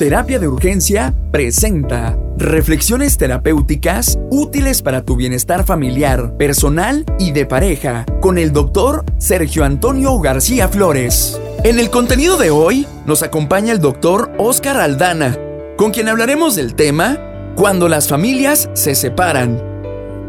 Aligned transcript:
Terapia 0.00 0.38
de 0.38 0.48
Urgencia 0.48 1.14
presenta 1.30 2.18
reflexiones 2.38 3.18
terapéuticas 3.18 4.18
útiles 4.30 4.80
para 4.80 5.04
tu 5.04 5.14
bienestar 5.14 5.66
familiar, 5.66 6.38
personal 6.38 7.04
y 7.18 7.32
de 7.32 7.44
pareja 7.44 8.06
con 8.22 8.38
el 8.38 8.50
doctor 8.50 9.04
Sergio 9.18 9.62
Antonio 9.62 10.18
García 10.18 10.68
Flores. 10.68 11.38
En 11.64 11.78
el 11.78 11.90
contenido 11.90 12.38
de 12.38 12.48
hoy 12.50 12.86
nos 13.04 13.22
acompaña 13.22 13.74
el 13.74 13.80
doctor 13.80 14.32
Oscar 14.38 14.78
Aldana, 14.78 15.36
con 15.76 15.90
quien 15.90 16.08
hablaremos 16.08 16.56
del 16.56 16.74
tema 16.74 17.52
Cuando 17.54 17.86
las 17.86 18.08
familias 18.08 18.70
se 18.72 18.94
separan. 18.94 19.62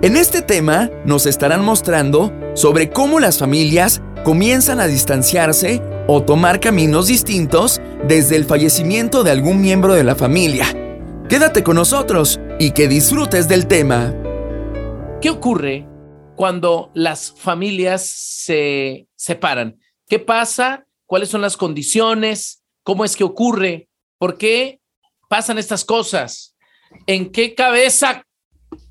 En 0.02 0.18
este 0.18 0.42
tema 0.42 0.90
nos 1.06 1.26
estarán 1.26 1.64
mostrando 1.64 2.34
sobre 2.56 2.90
cómo 2.90 3.22
las 3.22 3.38
familias 3.38 4.02
comienzan 4.24 4.80
a 4.80 4.88
distanciarse 4.88 5.82
o 6.08 6.24
tomar 6.24 6.60
caminos 6.60 7.08
distintos 7.08 7.82
desde 8.08 8.36
el 8.36 8.46
fallecimiento 8.46 9.24
de 9.24 9.32
algún 9.32 9.62
miembro 9.62 9.94
de 9.94 10.04
la 10.04 10.16
familia. 10.16 10.66
Quédate 11.28 11.64
con 11.64 11.76
nosotros 11.76 12.40
y 12.60 12.72
que 12.72 12.88
disfrutes 12.88 13.48
del 13.48 13.68
tema. 13.68 14.14
¿Qué 15.22 15.30
ocurre 15.30 15.88
cuando 16.36 16.92
las 16.94 17.32
familias 17.32 18.06
se 18.06 19.08
separan? 19.16 19.80
¿Qué 20.08 20.20
pasa? 20.20 20.86
¿Cuáles 21.06 21.30
son 21.30 21.42
las 21.42 21.58
condiciones? 21.58 22.64
¿Cómo 22.84 23.06
es 23.06 23.16
que 23.16 23.24
ocurre? 23.24 23.88
¿Por 24.18 24.38
qué 24.38 24.82
pasan 25.30 25.58
estas 25.58 25.86
cosas? 25.86 26.56
¿En 27.08 27.32
qué 27.32 27.56
cabeza 27.56 28.26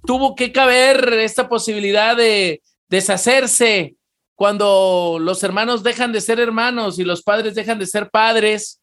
tuvo 0.06 0.34
que 0.34 0.50
caber 0.52 1.12
esta 1.14 1.48
posibilidad 1.48 2.16
de 2.16 2.62
deshacerse 2.88 3.96
cuando 4.40 5.18
los 5.20 5.42
hermanos 5.42 5.82
dejan 5.82 6.12
de 6.12 6.22
ser 6.22 6.40
hermanos 6.40 6.98
y 6.98 7.04
los 7.04 7.22
padres 7.22 7.54
dejan 7.54 7.78
de 7.78 7.84
ser 7.84 8.08
padres 8.08 8.80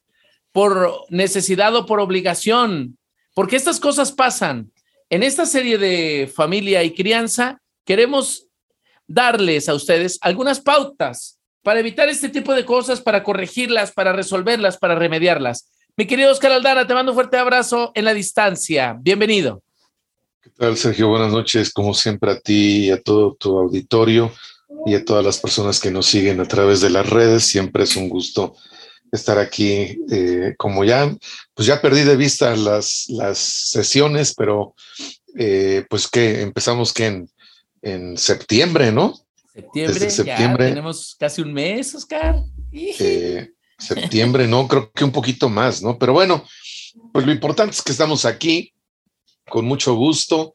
por 0.51 1.05
necesidad 1.09 1.75
o 1.75 1.87
por 1.87 1.99
obligación. 1.99 2.99
Porque 3.33 3.55
estas 3.55 3.79
cosas 3.79 4.11
pasan. 4.11 4.71
En 5.09 5.23
esta 5.23 5.47
serie 5.47 5.79
de 5.79 6.31
familia 6.31 6.83
y 6.83 6.93
crianza 6.93 7.59
queremos 7.85 8.45
darles 9.07 9.67
a 9.67 9.73
ustedes 9.73 10.19
algunas 10.21 10.59
pautas 10.59 11.39
para 11.63 11.79
evitar 11.79 12.07
este 12.07 12.29
tipo 12.29 12.53
de 12.53 12.63
cosas, 12.63 13.01
para 13.01 13.23
corregirlas, 13.23 13.91
para 13.91 14.13
resolverlas, 14.13 14.77
para 14.77 14.93
remediarlas. 14.93 15.71
Mi 15.95 16.05
querido 16.05 16.31
Oscar 16.31 16.51
Aldana, 16.51 16.85
te 16.85 16.93
mando 16.93 17.13
un 17.13 17.15
fuerte 17.15 17.37
abrazo 17.37 17.91
en 17.95 18.05
la 18.05 18.13
distancia. 18.13 18.95
Bienvenido. 18.99 19.63
¿Qué 20.39 20.51
tal, 20.51 20.77
Sergio? 20.77 21.07
Buenas 21.07 21.31
noches, 21.31 21.73
como 21.73 21.95
siempre 21.95 22.29
a 22.29 22.39
ti 22.39 22.85
y 22.85 22.91
a 22.91 23.01
todo 23.01 23.33
tu 23.33 23.57
auditorio 23.57 24.31
y 24.85 24.95
a 24.95 25.03
todas 25.03 25.23
las 25.23 25.39
personas 25.39 25.79
que 25.79 25.91
nos 25.91 26.05
siguen 26.05 26.39
a 26.39 26.47
través 26.47 26.81
de 26.81 26.89
las 26.89 27.09
redes. 27.09 27.45
Siempre 27.45 27.83
es 27.83 27.95
un 27.95 28.09
gusto 28.09 28.55
estar 29.11 29.39
aquí. 29.39 29.99
Eh, 30.11 30.55
como 30.57 30.83
ya, 30.83 31.15
pues 31.53 31.67
ya 31.67 31.81
perdí 31.81 32.03
de 32.03 32.15
vista 32.15 32.55
las, 32.55 33.05
las 33.09 33.37
sesiones, 33.37 34.33
pero 34.35 34.75
eh, 35.37 35.85
pues 35.89 36.07
que 36.07 36.41
empezamos 36.41 36.93
que 36.93 37.05
en, 37.07 37.29
en 37.81 38.17
septiembre, 38.17 38.91
¿no? 38.91 39.13
Septiembre, 39.53 39.93
Desde 39.93 40.09
septiembre. 40.11 40.65
Ya 40.65 40.71
tenemos 40.71 41.15
casi 41.19 41.41
un 41.41 41.53
mes, 41.53 41.95
Oscar. 41.95 42.43
Eh, 42.71 43.49
septiembre, 43.77 44.47
no, 44.47 44.67
creo 44.67 44.91
que 44.91 45.03
un 45.03 45.11
poquito 45.11 45.49
más, 45.49 45.81
¿no? 45.81 45.97
Pero 45.97 46.13
bueno, 46.13 46.45
pues 47.11 47.25
lo 47.25 47.31
importante 47.31 47.75
es 47.75 47.81
que 47.81 47.91
estamos 47.91 48.25
aquí 48.25 48.73
con 49.49 49.65
mucho 49.65 49.95
gusto 49.95 50.53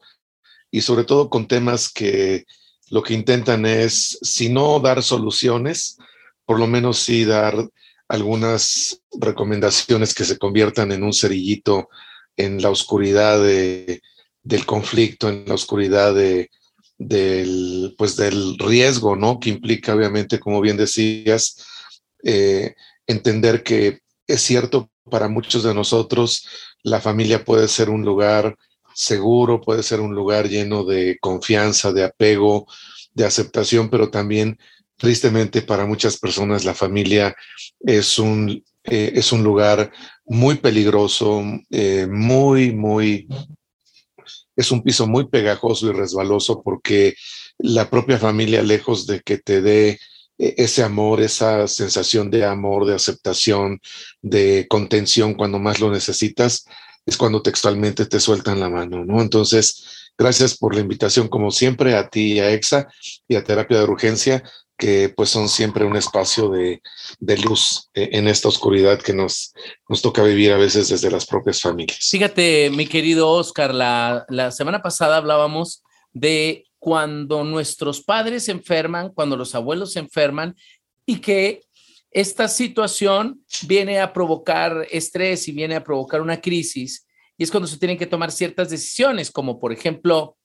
y 0.71 0.81
sobre 0.81 1.03
todo 1.03 1.29
con 1.29 1.47
temas 1.47 1.89
que 1.89 2.45
lo 2.93 3.01
que 3.01 3.15
intentan 3.15 3.65
es, 3.65 4.19
si 4.21 4.49
no 4.49 4.79
dar 4.79 5.01
soluciones, 5.01 5.97
por 6.45 6.59
lo 6.59 6.67
menos 6.67 6.99
sí 6.99 7.25
dar 7.25 7.55
algunas 8.07 9.01
recomendaciones 9.19 10.13
que 10.13 10.23
se 10.23 10.37
conviertan 10.37 10.91
en 10.91 11.01
un 11.01 11.11
cerillito 11.11 11.89
en 12.37 12.61
la 12.61 12.69
oscuridad 12.69 13.43
del 13.43 14.65
conflicto, 14.67 15.27
en 15.27 15.43
la 15.47 15.55
oscuridad 15.55 16.13
del, 16.13 17.95
pues 17.97 18.15
del 18.15 18.59
riesgo, 18.59 19.15
¿no? 19.15 19.39
Que 19.39 19.49
implica, 19.49 19.95
obviamente, 19.95 20.39
como 20.39 20.61
bien 20.61 20.77
decías, 20.77 21.65
eh, 22.23 22.75
entender 23.07 23.63
que 23.63 24.01
es 24.27 24.41
cierto 24.43 24.91
para 25.09 25.29
muchos 25.29 25.63
de 25.63 25.73
nosotros, 25.73 26.47
la 26.83 27.01
familia 27.01 27.43
puede 27.43 27.67
ser 27.67 27.89
un 27.89 28.05
lugar 28.05 28.55
seguro, 28.93 29.61
puede 29.61 29.83
ser 29.83 29.99
un 29.99 30.13
lugar 30.15 30.47
lleno 30.47 30.83
de 30.83 31.17
confianza, 31.19 31.91
de 31.91 32.03
apego, 32.03 32.67
de 33.13 33.25
aceptación, 33.25 33.89
pero 33.89 34.09
también 34.09 34.57
tristemente 34.97 35.61
para 35.61 35.85
muchas 35.85 36.17
personas 36.17 36.65
la 36.65 36.73
familia 36.73 37.35
es 37.79 38.19
un, 38.19 38.63
eh, 38.83 39.11
es 39.15 39.31
un 39.31 39.43
lugar 39.43 39.91
muy 40.25 40.55
peligroso, 40.55 41.43
eh, 41.69 42.07
muy, 42.09 42.73
muy, 42.73 43.27
es 44.55 44.71
un 44.71 44.81
piso 44.83 45.07
muy 45.07 45.27
pegajoso 45.27 45.89
y 45.89 45.93
resbaloso 45.93 46.61
porque 46.63 47.15
la 47.57 47.89
propia 47.89 48.17
familia, 48.17 48.63
lejos 48.63 49.07
de 49.07 49.21
que 49.21 49.37
te 49.37 49.61
dé 49.61 49.99
eh, 50.37 50.55
ese 50.57 50.83
amor, 50.83 51.21
esa 51.21 51.67
sensación 51.67 52.31
de 52.31 52.45
amor, 52.45 52.85
de 52.85 52.95
aceptación, 52.95 53.79
de 54.21 54.67
contención 54.69 55.33
cuando 55.33 55.59
más 55.59 55.79
lo 55.79 55.91
necesitas, 55.91 56.65
es 57.05 57.17
cuando 57.17 57.41
textualmente 57.41 58.05
te 58.05 58.19
sueltan 58.19 58.59
la 58.59 58.69
mano, 58.69 59.03
¿no? 59.05 59.21
Entonces, 59.21 60.11
gracias 60.17 60.57
por 60.57 60.73
la 60.75 60.81
invitación, 60.81 61.27
como 61.27 61.51
siempre, 61.51 61.95
a 61.95 62.09
ti 62.09 62.33
y 62.33 62.39
a 62.39 62.51
EXA 62.51 62.87
y 63.27 63.35
a 63.35 63.43
Terapia 63.43 63.79
de 63.79 63.85
Urgencia, 63.85 64.43
que 64.77 65.09
pues 65.15 65.29
son 65.29 65.49
siempre 65.49 65.85
un 65.85 65.95
espacio 65.95 66.49
de, 66.49 66.81
luz 67.43 67.89
eh, 67.93 68.09
en 68.13 68.27
esta 68.27 68.47
oscuridad 68.47 68.99
que 69.01 69.13
nos, 69.13 69.53
nos 69.87 70.01
toca 70.01 70.23
vivir 70.23 70.51
a 70.51 70.57
veces 70.57 70.89
desde 70.89 71.11
las 71.11 71.25
propias 71.25 71.61
familias. 71.61 72.07
Fíjate, 72.09 72.69
mi 72.69 72.87
querido 72.87 73.29
Oscar, 73.29 73.73
la, 73.73 74.25
la 74.29 74.51
semana 74.51 74.81
pasada 74.81 75.17
hablábamos 75.17 75.83
de 76.11 76.65
cuando 76.79 77.43
nuestros 77.43 78.01
padres 78.01 78.45
se 78.45 78.51
enferman, 78.51 79.09
cuando 79.09 79.37
los 79.37 79.55
abuelos 79.55 79.93
se 79.93 79.99
enferman 79.99 80.55
y 81.05 81.19
que 81.19 81.61
esta 82.13 82.47
situación 82.47 83.43
viene 83.67 83.99
a 83.99 84.13
provocar 84.13 84.87
estrés 84.91 85.47
y 85.47 85.51
viene 85.51 85.75
a 85.75 85.83
provocar 85.83 86.21
una 86.21 86.39
crisis 86.39 87.07
y 87.37 87.43
es 87.43 87.51
cuando 87.51 87.67
se 87.67 87.77
tienen 87.77 87.97
que 87.97 88.05
tomar 88.05 88.31
ciertas 88.31 88.69
decisiones, 88.69 89.31
como 89.31 89.59
por 89.59 89.73
ejemplo 89.73 90.37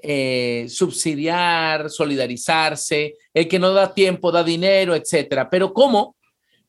eh, 0.00 0.66
subsidiar, 0.68 1.90
solidarizarse, 1.90 3.14
el 3.34 3.48
que 3.48 3.58
no 3.58 3.72
da 3.72 3.92
tiempo 3.92 4.30
da 4.30 4.44
dinero, 4.44 4.94
etcétera. 4.94 5.50
Pero 5.50 5.72
¿cómo? 5.72 6.16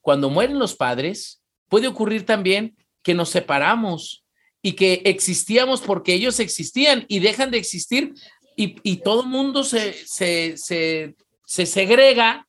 Cuando 0.01 0.29
mueren 0.29 0.57
los 0.57 0.75
padres, 0.75 1.41
puede 1.69 1.87
ocurrir 1.87 2.25
también 2.25 2.75
que 3.03 3.13
nos 3.13 3.29
separamos 3.29 4.25
y 4.63 4.73
que 4.73 5.03
existíamos 5.05 5.81
porque 5.81 6.13
ellos 6.13 6.39
existían 6.39 7.05
y 7.07 7.19
dejan 7.19 7.51
de 7.51 7.59
existir 7.59 8.13
y, 8.55 8.77
y 8.81 8.97
todo 8.97 9.21
el 9.21 9.29
mundo 9.29 9.63
se, 9.63 9.93
se, 9.93 10.57
se, 10.57 11.15
se 11.45 11.65
segrega 11.67 12.46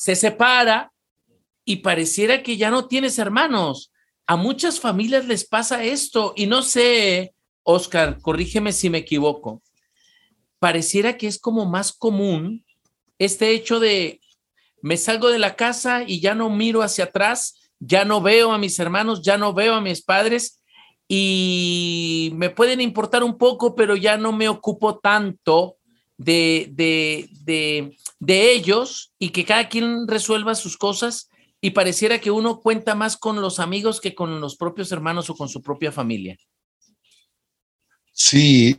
se 0.00 0.16
separa 0.16 0.94
y 1.62 1.76
pareciera 1.76 2.42
que 2.42 2.56
ya 2.56 2.70
no 2.70 2.88
tienes 2.88 3.18
hermanos. 3.18 3.92
A 4.26 4.36
muchas 4.36 4.80
familias 4.80 5.26
les 5.26 5.46
pasa 5.46 5.84
esto 5.84 6.32
y 6.34 6.46
no 6.46 6.62
sé, 6.62 7.34
Oscar, 7.64 8.18
corrígeme 8.22 8.72
si 8.72 8.88
me 8.88 8.96
equivoco. 8.96 9.62
Pareciera 10.58 11.18
que 11.18 11.26
es 11.26 11.38
como 11.38 11.66
más 11.66 11.92
común 11.92 12.64
este 13.18 13.50
hecho 13.50 13.78
de 13.78 14.22
me 14.80 14.96
salgo 14.96 15.28
de 15.28 15.38
la 15.38 15.54
casa 15.54 16.02
y 16.06 16.20
ya 16.20 16.34
no 16.34 16.48
miro 16.48 16.80
hacia 16.80 17.04
atrás, 17.04 17.70
ya 17.78 18.06
no 18.06 18.22
veo 18.22 18.52
a 18.52 18.58
mis 18.58 18.78
hermanos, 18.78 19.20
ya 19.20 19.36
no 19.36 19.52
veo 19.52 19.74
a 19.74 19.82
mis 19.82 20.02
padres 20.02 20.62
y 21.08 22.30
me 22.36 22.48
pueden 22.48 22.80
importar 22.80 23.22
un 23.22 23.36
poco, 23.36 23.74
pero 23.74 23.96
ya 23.96 24.16
no 24.16 24.32
me 24.32 24.48
ocupo 24.48 24.98
tanto 24.98 25.76
de, 26.20 26.68
de, 26.72 27.30
de, 27.44 27.96
de 28.18 28.52
ellos 28.52 29.10
y 29.18 29.30
que 29.30 29.46
cada 29.46 29.70
quien 29.70 30.06
resuelva 30.06 30.54
sus 30.54 30.76
cosas 30.76 31.30
y 31.62 31.70
pareciera 31.70 32.20
que 32.20 32.30
uno 32.30 32.60
cuenta 32.60 32.94
más 32.94 33.16
con 33.16 33.40
los 33.40 33.58
amigos 33.58 34.02
que 34.02 34.14
con 34.14 34.38
los 34.38 34.56
propios 34.56 34.92
hermanos 34.92 35.30
o 35.30 35.34
con 35.34 35.48
su 35.48 35.62
propia 35.62 35.90
familia. 35.90 36.36
Sí, 38.12 38.76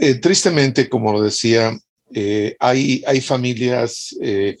eh, 0.00 0.14
tristemente, 0.14 0.88
como 0.88 1.12
lo 1.12 1.20
decía, 1.20 1.76
eh, 2.12 2.54
hay, 2.60 3.02
hay 3.08 3.20
familias, 3.20 4.16
eh, 4.20 4.56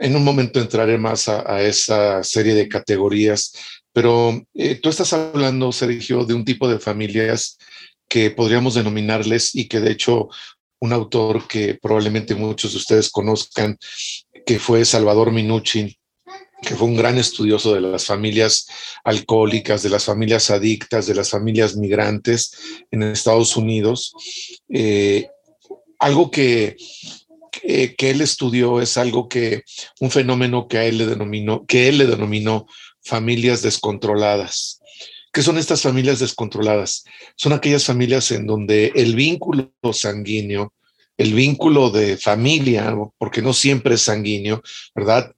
en 0.00 0.16
un 0.16 0.24
momento 0.24 0.58
entraré 0.58 0.98
más 0.98 1.28
a, 1.28 1.62
esa 1.62 2.24
serie 2.24 2.54
de 2.54 2.68
categorías, 2.68 3.52
pero 3.92 4.44
tú 4.82 4.88
estás 4.88 5.12
hablando, 5.12 5.70
Sergio, 5.70 6.24
de 6.24 6.34
un 6.34 6.44
tipo 6.44 6.68
de 6.68 6.80
familias 6.80 7.58
que 8.08 8.30
podríamos 8.32 8.74
denominarles 8.74 9.54
y 9.54 9.68
que 9.68 9.80
de 9.80 9.92
hecho 9.92 10.28
un 10.80 10.92
autor 10.92 11.46
que 11.46 11.78
probablemente 11.80 12.34
muchos 12.34 12.72
de 12.72 12.78
ustedes 12.78 13.10
conozcan, 13.10 13.78
que 14.46 14.58
fue 14.58 14.84
Salvador 14.84 15.30
Minucci, 15.30 15.96
que 16.62 16.74
fue 16.74 16.88
un 16.88 16.96
gran 16.96 17.18
estudioso 17.18 17.74
de 17.74 17.80
las 17.80 18.04
familias 18.04 18.66
alcohólicas, 19.04 19.82
de 19.82 19.90
las 19.90 20.04
familias 20.04 20.50
adictas, 20.50 21.06
de 21.06 21.14
las 21.14 21.30
familias 21.30 21.76
migrantes 21.76 22.52
en 22.90 23.02
Estados 23.02 23.56
Unidos. 23.56 24.12
Eh, 24.68 25.28
algo 25.98 26.30
que, 26.30 26.76
que, 27.52 28.10
él 28.10 28.20
estudió 28.20 28.80
es 28.80 28.96
algo 28.96 29.28
que, 29.28 29.62
un 30.00 30.10
fenómeno 30.10 30.68
que 30.68 30.78
a 30.78 30.84
él 30.84 30.98
le 30.98 31.06
denominó, 31.06 31.64
que 31.66 31.88
él 31.88 31.98
le 31.98 32.06
denominó 32.06 32.66
familias 33.02 33.62
descontroladas. 33.62 34.79
¿Qué 35.32 35.42
son 35.42 35.58
estas 35.58 35.82
familias 35.82 36.18
descontroladas? 36.18 37.04
Son 37.36 37.52
aquellas 37.52 37.84
familias 37.84 38.30
en 38.32 38.46
donde 38.46 38.92
el 38.96 39.14
vínculo 39.14 39.72
sanguíneo, 39.92 40.74
el 41.16 41.34
vínculo 41.34 41.90
de 41.90 42.16
familia, 42.16 42.96
porque 43.16 43.40
no 43.40 43.52
siempre 43.52 43.94
es 43.94 44.02
sanguíneo, 44.02 44.62
¿verdad? 44.94 45.32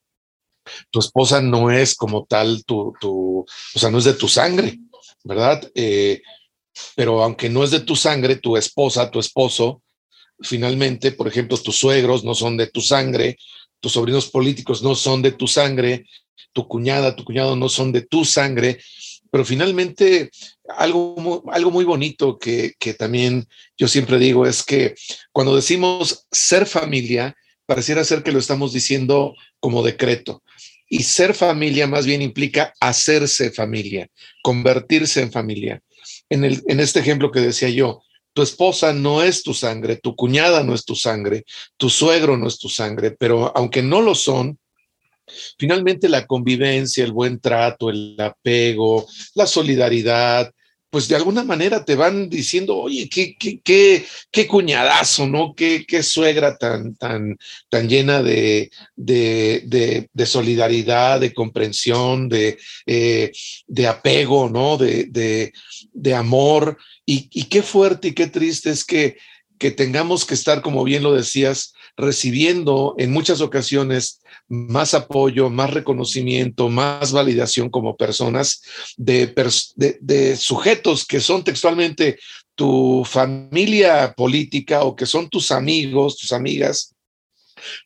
Tu 0.90 1.00
esposa 1.00 1.42
no 1.42 1.70
es 1.70 1.94
como 1.94 2.24
tal 2.24 2.64
tu, 2.64 2.94
o 3.02 3.78
sea, 3.78 3.90
no 3.90 3.98
es 3.98 4.04
de 4.04 4.14
tu 4.14 4.28
sangre, 4.28 4.78
¿verdad? 5.24 5.70
Eh, 5.74 6.22
pero 6.94 7.22
aunque 7.22 7.50
no 7.50 7.62
es 7.64 7.70
de 7.70 7.80
tu 7.80 7.96
sangre, 7.96 8.36
tu 8.36 8.56
esposa, 8.56 9.10
tu 9.10 9.20
esposo, 9.20 9.82
finalmente, 10.40 11.12
por 11.12 11.28
ejemplo, 11.28 11.58
tus 11.58 11.76
suegros 11.76 12.24
no 12.24 12.34
son 12.34 12.56
de 12.56 12.68
tu 12.68 12.80
sangre, 12.80 13.36
tus 13.80 13.92
sobrinos 13.92 14.30
políticos 14.30 14.82
no 14.82 14.94
son 14.94 15.20
de 15.20 15.32
tu 15.32 15.46
sangre, 15.46 16.06
tu 16.52 16.66
cuñada, 16.68 17.16
tu 17.16 17.24
cuñado 17.24 17.56
no 17.56 17.68
son 17.68 17.92
de 17.92 18.02
tu 18.02 18.24
sangre, 18.24 18.78
pero 19.32 19.46
finalmente 19.46 20.30
algo 20.68 21.42
algo 21.50 21.70
muy 21.70 21.86
bonito 21.86 22.38
que, 22.38 22.74
que 22.78 22.92
también 22.92 23.48
yo 23.78 23.88
siempre 23.88 24.18
digo 24.18 24.44
es 24.44 24.62
que 24.62 24.94
cuando 25.32 25.56
decimos 25.56 26.26
ser 26.30 26.66
familia, 26.66 27.34
pareciera 27.64 28.04
ser 28.04 28.22
que 28.22 28.30
lo 28.30 28.38
estamos 28.38 28.74
diciendo 28.74 29.34
como 29.58 29.82
decreto. 29.82 30.42
Y 30.86 31.04
ser 31.04 31.32
familia 31.32 31.86
más 31.86 32.04
bien 32.04 32.20
implica 32.20 32.74
hacerse 32.78 33.50
familia, 33.50 34.06
convertirse 34.42 35.22
en 35.22 35.32
familia. 35.32 35.80
En, 36.28 36.44
el, 36.44 36.62
en 36.66 36.80
este 36.80 37.00
ejemplo 37.00 37.30
que 37.30 37.40
decía 37.40 37.70
yo, 37.70 38.02
tu 38.34 38.42
esposa 38.42 38.92
no 38.92 39.22
es 39.22 39.42
tu 39.42 39.54
sangre, 39.54 39.96
tu 39.96 40.14
cuñada 40.14 40.62
no 40.62 40.74
es 40.74 40.84
tu 40.84 40.94
sangre, 40.94 41.44
tu 41.78 41.88
suegro 41.88 42.36
no 42.36 42.48
es 42.48 42.58
tu 42.58 42.68
sangre, 42.68 43.12
pero 43.12 43.50
aunque 43.56 43.82
no 43.82 44.02
lo 44.02 44.14
son, 44.14 44.58
finalmente 45.58 46.08
la 46.08 46.26
convivencia, 46.26 47.04
el 47.04 47.12
buen 47.12 47.40
trato, 47.40 47.90
el 47.90 48.16
apego, 48.18 49.06
la 49.34 49.46
solidaridad, 49.46 50.52
pues 50.92 51.08
de 51.08 51.16
alguna 51.16 51.42
manera 51.42 51.86
te 51.86 51.96
van 51.96 52.28
diciendo, 52.28 52.76
oye, 52.76 53.08
qué, 53.08 53.34
qué, 53.38 54.04
qué, 54.30 54.46
cuñadazo, 54.46 55.26
¿no? 55.26 55.54
Qué, 55.54 55.86
qué 55.88 56.02
suegra 56.02 56.58
tan, 56.58 56.94
tan, 56.96 57.38
tan 57.70 57.88
llena 57.88 58.22
de, 58.22 58.70
de, 58.94 60.06
de, 60.12 60.26
solidaridad, 60.26 61.18
de 61.18 61.32
comprensión, 61.32 62.28
de, 62.28 62.58
eh, 62.84 63.32
de 63.66 63.86
apego, 63.86 64.50
¿no? 64.50 64.76
De, 64.76 65.04
de, 65.04 65.54
de 65.94 66.14
amor. 66.14 66.76
Y, 67.06 67.30
y, 67.32 67.44
qué 67.44 67.62
fuerte 67.62 68.08
y 68.08 68.12
qué 68.12 68.26
triste 68.26 68.68
es 68.68 68.84
que, 68.84 69.16
que 69.58 69.70
tengamos 69.70 70.26
que 70.26 70.34
estar, 70.34 70.60
como 70.60 70.84
bien 70.84 71.02
lo 71.02 71.14
decías, 71.14 71.72
recibiendo 71.96 72.94
en 72.98 73.12
muchas 73.12 73.40
ocasiones 73.40 74.20
más 74.48 74.94
apoyo, 74.94 75.50
más 75.50 75.72
reconocimiento, 75.72 76.68
más 76.68 77.12
validación 77.12 77.70
como 77.70 77.96
personas 77.96 78.62
de, 78.96 80.36
sujetos 80.36 81.06
que 81.06 81.20
son 81.20 81.44
textualmente 81.44 82.18
tu 82.54 83.04
familia 83.04 84.14
política 84.16 84.84
o 84.84 84.94
que 84.94 85.06
son 85.06 85.28
tus 85.28 85.50
amigos, 85.50 86.16
tus 86.16 86.32
amigas, 86.32 86.94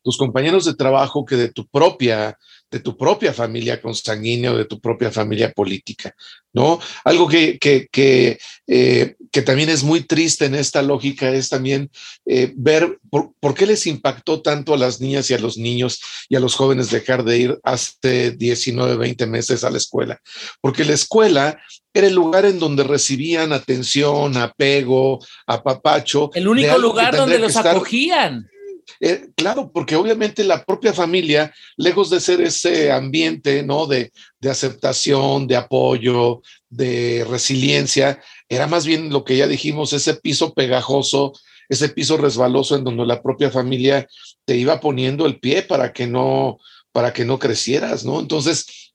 tus 0.02 0.16
compañeros 0.16 0.64
de 0.64 0.74
trabajo 0.74 1.24
que 1.24 1.36
de 1.36 1.52
tu 1.52 1.66
propia 1.66 2.36
de 2.70 2.80
tu 2.80 2.96
propia 2.96 3.32
familia 3.32 3.80
consanguínea 3.80 4.52
o 4.52 4.56
de 4.56 4.64
tu 4.64 4.80
propia 4.80 5.10
familia 5.12 5.52
política, 5.52 6.14
¿no? 6.52 6.80
Algo 7.04 7.28
que, 7.28 7.58
que, 7.58 7.86
que, 7.92 8.38
eh, 8.66 9.14
que 9.30 9.42
también 9.42 9.68
es 9.68 9.84
muy 9.84 10.00
triste 10.00 10.46
en 10.46 10.56
esta 10.56 10.82
lógica 10.82 11.30
es 11.30 11.48
también 11.48 11.90
eh, 12.24 12.52
ver 12.56 12.98
por, 13.08 13.32
por, 13.38 13.54
qué 13.54 13.66
les 13.66 13.86
impactó 13.86 14.42
tanto 14.42 14.74
a 14.74 14.78
las 14.78 15.00
niñas 15.00 15.30
y 15.30 15.34
a 15.34 15.38
los 15.38 15.56
niños 15.58 16.00
y 16.28 16.34
a 16.34 16.40
los 16.40 16.56
jóvenes 16.56 16.90
dejar 16.90 17.24
de 17.24 17.38
ir 17.38 17.58
hace 17.62 18.32
19, 18.32 18.96
20 18.96 19.26
meses 19.26 19.62
a 19.62 19.70
la 19.70 19.78
escuela. 19.78 20.20
Porque 20.60 20.84
la 20.84 20.94
escuela 20.94 21.60
era 21.94 22.08
el 22.08 22.14
lugar 22.14 22.44
en 22.44 22.58
donde 22.58 22.82
recibían 22.82 23.52
atención, 23.52 24.36
apego, 24.36 25.24
apapacho. 25.46 26.30
El 26.34 26.48
único 26.48 26.78
lugar 26.78 27.16
donde 27.16 27.38
los 27.38 27.56
acogían 27.56 28.50
eh, 29.00 29.28
claro, 29.36 29.70
porque 29.72 29.96
obviamente 29.96 30.44
la 30.44 30.64
propia 30.64 30.92
familia, 30.92 31.52
lejos 31.76 32.10
de 32.10 32.20
ser 32.20 32.40
ese 32.40 32.92
ambiente, 32.92 33.62
¿no? 33.62 33.86
De, 33.86 34.12
de 34.40 34.50
aceptación, 34.50 35.46
de 35.46 35.56
apoyo, 35.56 36.42
de 36.68 37.26
resiliencia, 37.28 38.20
era 38.48 38.66
más 38.66 38.86
bien 38.86 39.10
lo 39.10 39.24
que 39.24 39.36
ya 39.36 39.46
dijimos, 39.46 39.92
ese 39.92 40.14
piso 40.14 40.54
pegajoso, 40.54 41.32
ese 41.68 41.88
piso 41.88 42.16
resbaloso 42.16 42.76
en 42.76 42.84
donde 42.84 43.06
la 43.06 43.22
propia 43.22 43.50
familia 43.50 44.06
te 44.44 44.56
iba 44.56 44.80
poniendo 44.80 45.26
el 45.26 45.40
pie 45.40 45.62
para 45.62 45.92
que 45.92 46.06
no, 46.06 46.58
para 46.92 47.12
que 47.12 47.24
no 47.24 47.38
crecieras, 47.38 48.04
¿no? 48.04 48.20
Entonces, 48.20 48.85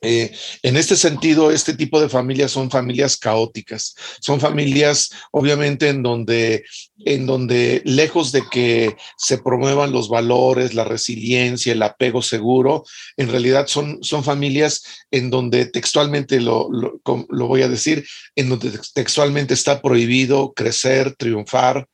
eh, 0.00 0.32
en 0.62 0.76
este 0.76 0.96
sentido, 0.96 1.50
este 1.50 1.74
tipo 1.74 2.00
de 2.00 2.08
familias 2.08 2.52
son 2.52 2.70
familias 2.70 3.16
caóticas, 3.16 3.96
son 4.20 4.38
familias 4.38 5.10
obviamente 5.32 5.88
en 5.88 6.04
donde, 6.04 6.64
en 7.04 7.26
donde 7.26 7.82
lejos 7.84 8.30
de 8.30 8.44
que 8.48 8.96
se 9.16 9.38
promuevan 9.38 9.90
los 9.90 10.08
valores, 10.08 10.74
la 10.74 10.84
resiliencia, 10.84 11.72
el 11.72 11.82
apego 11.82 12.22
seguro, 12.22 12.84
en 13.16 13.28
realidad 13.28 13.66
son, 13.66 13.98
son 14.02 14.22
familias 14.22 14.84
en 15.10 15.30
donde 15.30 15.66
textualmente 15.66 16.40
lo, 16.40 16.68
lo, 16.70 17.00
lo 17.28 17.46
voy 17.48 17.62
a 17.62 17.68
decir, 17.68 18.06
en 18.36 18.50
donde 18.50 18.78
textualmente 18.94 19.54
está 19.54 19.82
prohibido 19.82 20.52
crecer, 20.52 21.16
triunfar, 21.16 21.88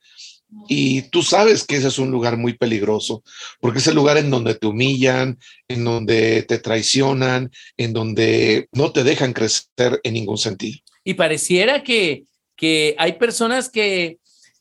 y 0.67 1.03
tú 1.09 1.21
sabes 1.21 1.63
que 1.63 1.75
ese 1.77 1.87
es 1.87 1.99
un 1.99 2.11
lugar 2.11 2.37
muy 2.37 2.53
peligroso, 2.53 3.23
porque 3.59 3.79
es 3.79 3.87
el 3.87 3.95
lugar 3.95 4.17
en 4.17 4.29
donde 4.29 4.55
te 4.55 4.67
humillan, 4.67 5.37
en 5.67 5.83
donde 5.83 6.43
te 6.43 6.59
traicionan, 6.59 7.51
en 7.77 7.93
donde 7.93 8.67
no 8.71 8.91
te 8.91 9.03
dejan 9.03 9.33
crecer 9.33 9.99
en 10.03 10.13
ningún 10.13 10.37
sentido. 10.37 10.79
Y 11.03 11.13
pareciera 11.13 11.83
que, 11.83 12.23
que 12.55 12.95
hay 12.97 13.13
personas 13.13 13.69
que, 13.69 14.17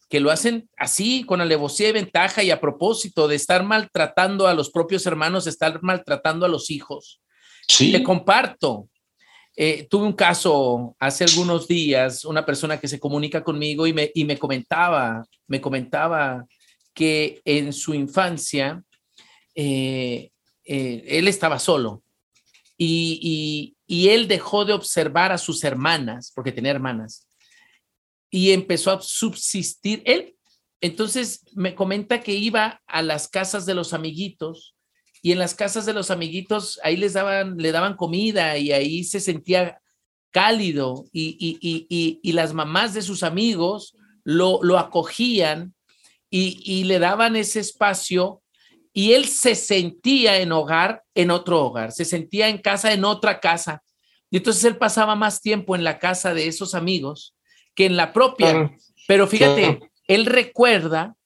que 0.08 0.20
lo 0.20 0.30
hacen 0.30 0.68
así, 0.76 1.24
con 1.24 1.40
alevosía 1.40 1.88
y 1.88 1.92
ventaja, 1.92 2.42
y 2.42 2.50
a 2.50 2.60
propósito 2.60 3.26
de 3.28 3.36
estar 3.36 3.64
maltratando 3.64 4.46
a 4.46 4.54
los 4.54 4.70
propios 4.70 5.06
hermanos, 5.06 5.44
de 5.44 5.50
estar 5.50 5.82
maltratando 5.82 6.44
a 6.44 6.48
los 6.48 6.70
hijos. 6.70 7.20
Sí. 7.66 7.92
Te 7.92 8.02
comparto, 8.02 8.88
eh, 9.56 9.86
tuve 9.88 10.06
un 10.06 10.12
caso 10.14 10.96
hace 10.98 11.24
algunos 11.24 11.68
días, 11.68 12.24
una 12.24 12.44
persona 12.44 12.80
que 12.80 12.88
se 12.88 12.98
comunica 12.98 13.44
conmigo 13.44 13.86
y 13.86 13.92
me, 13.92 14.10
y 14.14 14.24
me 14.24 14.38
comentaba, 14.38 15.24
me 15.46 15.60
comentaba 15.60 16.44
que 16.92 17.40
en 17.44 17.72
su 17.72 17.94
infancia 17.94 18.82
eh, 19.54 20.30
eh, 20.64 21.04
él 21.06 21.28
estaba 21.28 21.60
solo 21.60 22.02
y, 22.76 23.20
y, 23.22 23.76
y, 23.86 24.08
él 24.08 24.26
dejó 24.26 24.64
de 24.64 24.72
observar 24.72 25.30
a 25.30 25.38
sus 25.38 25.62
hermanas, 25.62 26.32
porque 26.34 26.50
tenía 26.50 26.72
hermanas, 26.72 27.28
y 28.30 28.50
empezó 28.50 28.90
a 28.90 29.00
subsistir. 29.00 30.02
Él, 30.04 30.34
entonces, 30.80 31.44
me 31.54 31.76
comenta 31.76 32.20
que 32.20 32.32
iba 32.32 32.82
a 32.88 33.02
las 33.02 33.28
casas 33.28 33.64
de 33.64 33.74
los 33.74 33.94
amiguitos 33.94 34.73
y 35.24 35.32
en 35.32 35.38
las 35.38 35.54
casas 35.54 35.86
de 35.86 35.94
los 35.94 36.10
amiguitos 36.10 36.78
ahí 36.82 36.98
les 36.98 37.14
daban, 37.14 37.56
le 37.56 37.72
daban 37.72 37.96
comida 37.96 38.58
y 38.58 38.72
ahí 38.72 39.04
se 39.04 39.20
sentía 39.20 39.80
cálido 40.30 41.06
y, 41.12 41.38
y, 41.40 41.86
y, 41.88 42.20
y 42.22 42.32
las 42.32 42.52
mamás 42.52 42.92
de 42.92 43.00
sus 43.00 43.22
amigos 43.22 43.96
lo, 44.22 44.62
lo 44.62 44.78
acogían 44.78 45.74
y, 46.28 46.84
le 46.84 46.98
daban 46.98 47.36
ese 47.36 47.60
espacio 47.60 48.42
y 48.92 49.14
él 49.14 49.24
se 49.24 49.54
sentía 49.54 50.40
en 50.40 50.52
hogar 50.52 51.04
en 51.14 51.30
otro 51.30 51.64
hogar, 51.64 51.92
se 51.92 52.04
sentía 52.04 52.50
en 52.50 52.58
casa 52.58 52.92
en 52.92 53.06
otra 53.06 53.40
casa. 53.40 53.82
Y 54.30 54.36
entonces 54.36 54.64
él 54.64 54.76
pasaba 54.76 55.14
más 55.14 55.40
tiempo 55.40 55.74
en 55.74 55.84
la 55.84 55.98
casa 55.98 56.34
de 56.34 56.48
esos 56.48 56.74
amigos 56.74 57.34
que 57.74 57.86
en 57.86 57.96
la 57.96 58.12
propia. 58.12 58.76
Pero 59.08 59.26
fíjate, 59.26 59.80
él 60.06 60.26
recuerda 60.26 61.16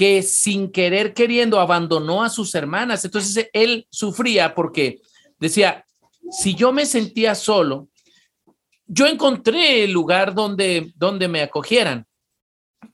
que 0.00 0.22
sin 0.22 0.72
querer 0.72 1.12
queriendo 1.12 1.60
abandonó 1.60 2.22
a 2.22 2.30
sus 2.30 2.54
hermanas. 2.54 3.04
Entonces 3.04 3.50
él 3.52 3.86
sufría 3.90 4.54
porque 4.54 5.02
decía, 5.38 5.84
si 6.30 6.54
yo 6.54 6.72
me 6.72 6.86
sentía 6.86 7.34
solo, 7.34 7.90
yo 8.86 9.06
encontré 9.06 9.84
el 9.84 9.92
lugar 9.92 10.34
donde, 10.34 10.90
donde 10.96 11.28
me 11.28 11.42
acogieran. 11.42 12.06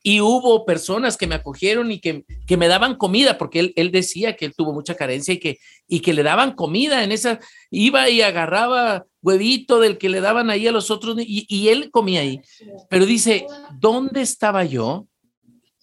Y 0.03 0.19
hubo 0.19 0.65
personas 0.65 1.15
que 1.15 1.27
me 1.27 1.35
acogieron 1.35 1.93
y 1.93 2.01
que, 2.01 2.25
que 2.45 2.57
me 2.57 2.67
daban 2.67 2.95
comida, 2.95 3.37
porque 3.37 3.61
él, 3.61 3.73
él, 3.77 3.89
decía 3.89 4.35
que 4.35 4.43
él 4.43 4.53
tuvo 4.53 4.73
mucha 4.73 4.95
carencia 4.95 5.33
y 5.33 5.39
que, 5.39 5.59
y 5.87 6.01
que 6.01 6.13
le 6.13 6.23
daban 6.23 6.55
comida 6.55 7.05
en 7.05 7.13
esa, 7.13 7.39
iba 7.71 8.09
y 8.09 8.21
agarraba 8.21 9.05
huevito 9.21 9.79
del 9.79 9.97
que 9.97 10.09
le 10.09 10.19
daban 10.19 10.49
ahí 10.49 10.67
a 10.67 10.73
los 10.73 10.91
otros 10.91 11.15
y, 11.21 11.45
y 11.47 11.69
él 11.69 11.89
comía 11.89 12.19
ahí. 12.19 12.41
Pero 12.89 13.05
dice, 13.05 13.47
¿dónde 13.79 14.21
estaba 14.21 14.65
yo? 14.65 15.07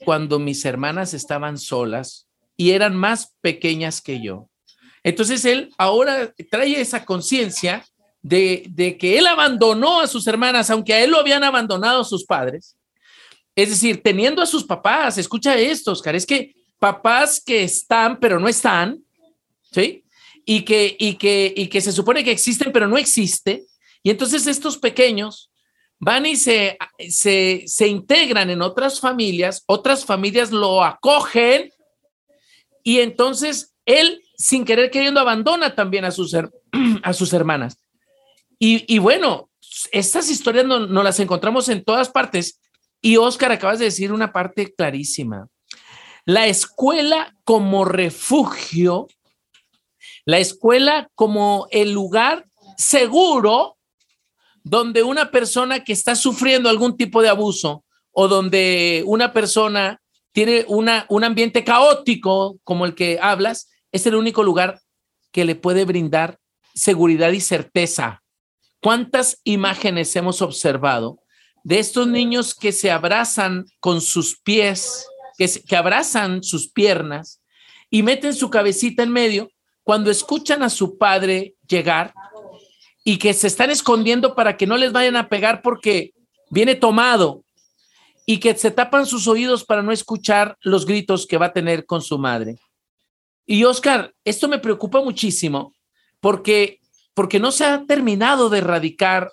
Cuando 0.05 0.39
mis 0.39 0.65
hermanas 0.65 1.15
estaban 1.15 1.59
solas 1.59 2.29
y 2.57 2.71
eran 2.71 2.95
más 2.95 3.35
pequeñas 3.41 4.01
que 4.01 4.23
yo. 4.23 4.49
Entonces 5.03 5.45
él 5.45 5.71
ahora 5.77 6.33
trae 6.51 6.81
esa 6.81 7.05
conciencia 7.05 7.85
de, 8.23 8.65
de, 8.71 8.97
que 8.97 9.19
él 9.19 9.27
abandonó 9.27 10.01
a 10.01 10.07
sus 10.07 10.27
hermanas, 10.27 10.71
aunque 10.71 10.95
a 10.95 11.05
él 11.05 11.11
lo 11.11 11.19
habían 11.19 11.45
abandonado 11.45 12.05
sus 12.05 12.25
padres. 12.25 12.77
Es 13.55 13.69
decir, 13.71 14.03
teniendo 14.03 14.41
a 14.43 14.47
sus 14.47 14.65
papás, 14.65 15.19
escucha 15.19 15.57
esto, 15.57 15.93
Oscar, 15.93 16.15
es 16.15 16.25
que 16.25 16.55
papás 16.79 17.43
que 17.45 17.63
están, 17.63 18.19
pero 18.19 18.41
no 18.41 18.49
están, 18.49 18.99
¿sí? 19.71 20.05
Y 20.45 20.63
que, 20.63 20.97
y 20.99 21.15
que, 21.15 21.53
y 21.55 21.69
que 21.69 21.81
se 21.81 21.93
supone 21.93 22.25
que 22.25 22.31
existen, 22.33 22.73
pero 22.73 22.89
no 22.89 22.99
existe, 22.99 23.65
Y 24.03 24.11
entonces 24.11 24.47
estos 24.47 24.77
pequeños 24.77 25.51
van 26.05 26.27
y 26.27 26.37
se, 26.37 26.77
se, 27.09 27.65
se 27.67 27.89
integran 27.89 28.51
en 28.51 28.61
otras 28.61 29.01
familias, 29.01 29.65
otras 29.67 30.05
familias 30.05 30.53
lo 30.53 30.85
acogen 30.85 31.73
y 32.83 33.01
entonces 33.01 33.75
él, 33.87 34.23
sin 34.37 34.65
querer 34.65 34.91
queriendo, 34.91 35.19
abandona 35.19 35.75
también 35.75 36.05
a 36.05 36.11
sus, 36.11 36.37
a 37.03 37.13
sus 37.15 37.33
hermanas. 37.33 37.79
Y, 38.59 38.85
y 38.95 38.99
bueno, 38.99 39.51
estas 39.91 40.31
historias 40.31 40.67
no, 40.67 40.87
no, 40.87 41.03
las 41.03 41.19
encontramos 41.19 41.69
en 41.71 41.83
todas 41.83 42.11
partes. 42.11 42.61
Y 43.01 43.17
Oscar, 43.17 43.53
acabas 43.53 43.79
de 43.79 43.87
decir 43.87 44.13
una 44.13 44.33
parte 44.33 44.75
clarísima. 44.75 45.49
La 46.27 46.47
escuela 46.47 47.35
como 47.45 47.85
refugio, 47.85 49.09
la 50.27 50.39
escuela 50.39 51.11
como 51.15 51.67
el 51.71 51.93
lugar 51.93 52.47
seguro 52.77 53.74
donde 54.64 55.02
una 55.02 55.30
persona 55.30 55.85
que 55.85 55.92
está 55.92 56.16
sufriendo 56.16 56.68
algún 56.68 56.97
tipo 56.97 57.23
de 57.23 57.28
abuso 57.28 57.85
o 58.11 58.28
donde 58.28 59.02
una 59.06 59.33
persona 59.33 60.00
tiene 60.33 60.64
una, 60.66 61.06
un 61.11 61.23
ambiente 61.23 61.62
caótico 61.62 62.59
como 62.64 62.87
el 62.87 62.94
que 62.94 63.18
hablas, 63.21 63.68
es 63.92 64.06
el 64.06 64.16
único 64.16 64.42
lugar 64.42 64.80
que 65.30 65.44
le 65.44 65.54
puede 65.54 65.85
brindar 65.85 66.38
seguridad 66.75 67.30
y 67.33 67.40
certeza. 67.40 68.23
¿Cuántas 68.80 69.40
imágenes 69.44 70.16
hemos 70.16 70.42
observado 70.42 71.21
de 71.62 71.78
estos 71.78 72.09
niños 72.09 72.54
que 72.54 72.73
se 72.73 72.90
abrazan 72.90 73.66
con 73.80 74.00
sus 74.00 74.40
pies, 74.40 75.06
que, 75.38 75.49
que 75.49 75.76
abrazan 75.76 76.42
sus 76.42 76.71
piernas 76.71 77.42
y 77.90 78.02
meten 78.02 78.35
su 78.35 78.50
cabecita 78.50 79.02
en 79.02 79.12
medio 79.12 79.50
cuando 79.83 80.11
escuchan 80.11 80.62
a 80.62 80.71
su 80.71 80.97
padre 80.99 81.54
llegar 81.68 82.14
y 83.05 83.19
que 83.19 83.35
se 83.35 83.47
están 83.47 83.71
escondiendo 83.71 84.35
para 84.35 84.57
que 84.57 84.67
no 84.67 84.79
les 84.79 84.91
vayan 84.91 85.17
a 85.17 85.29
pegar 85.29 85.61
porque 85.61 86.15
viene 86.51 86.75
tomado 86.75 87.45
y 88.27 88.41
que 88.41 88.57
se 88.57 88.71
tapan 88.71 89.05
sus 89.05 89.29
oídos 89.29 89.65
para 89.65 89.83
no 89.83 89.93
escuchar 89.93 90.57
los 90.63 90.87
gritos 90.87 91.27
que 91.27 91.37
va 91.37 91.47
a 91.47 91.53
tener 91.53 91.85
con 91.85 92.01
su 92.01 92.19
madre. 92.19 92.57
Y 93.45 93.65
Oscar, 93.65 94.15
esto 94.25 94.49
me 94.49 94.59
preocupa 94.59 95.03
muchísimo 95.03 95.75
porque, 96.21 96.81
porque 97.13 97.39
no 97.39 97.53
se 97.53 97.67
ha 97.67 97.85
terminado 97.85 98.49
de 98.49 98.59
erradicar 98.59 99.31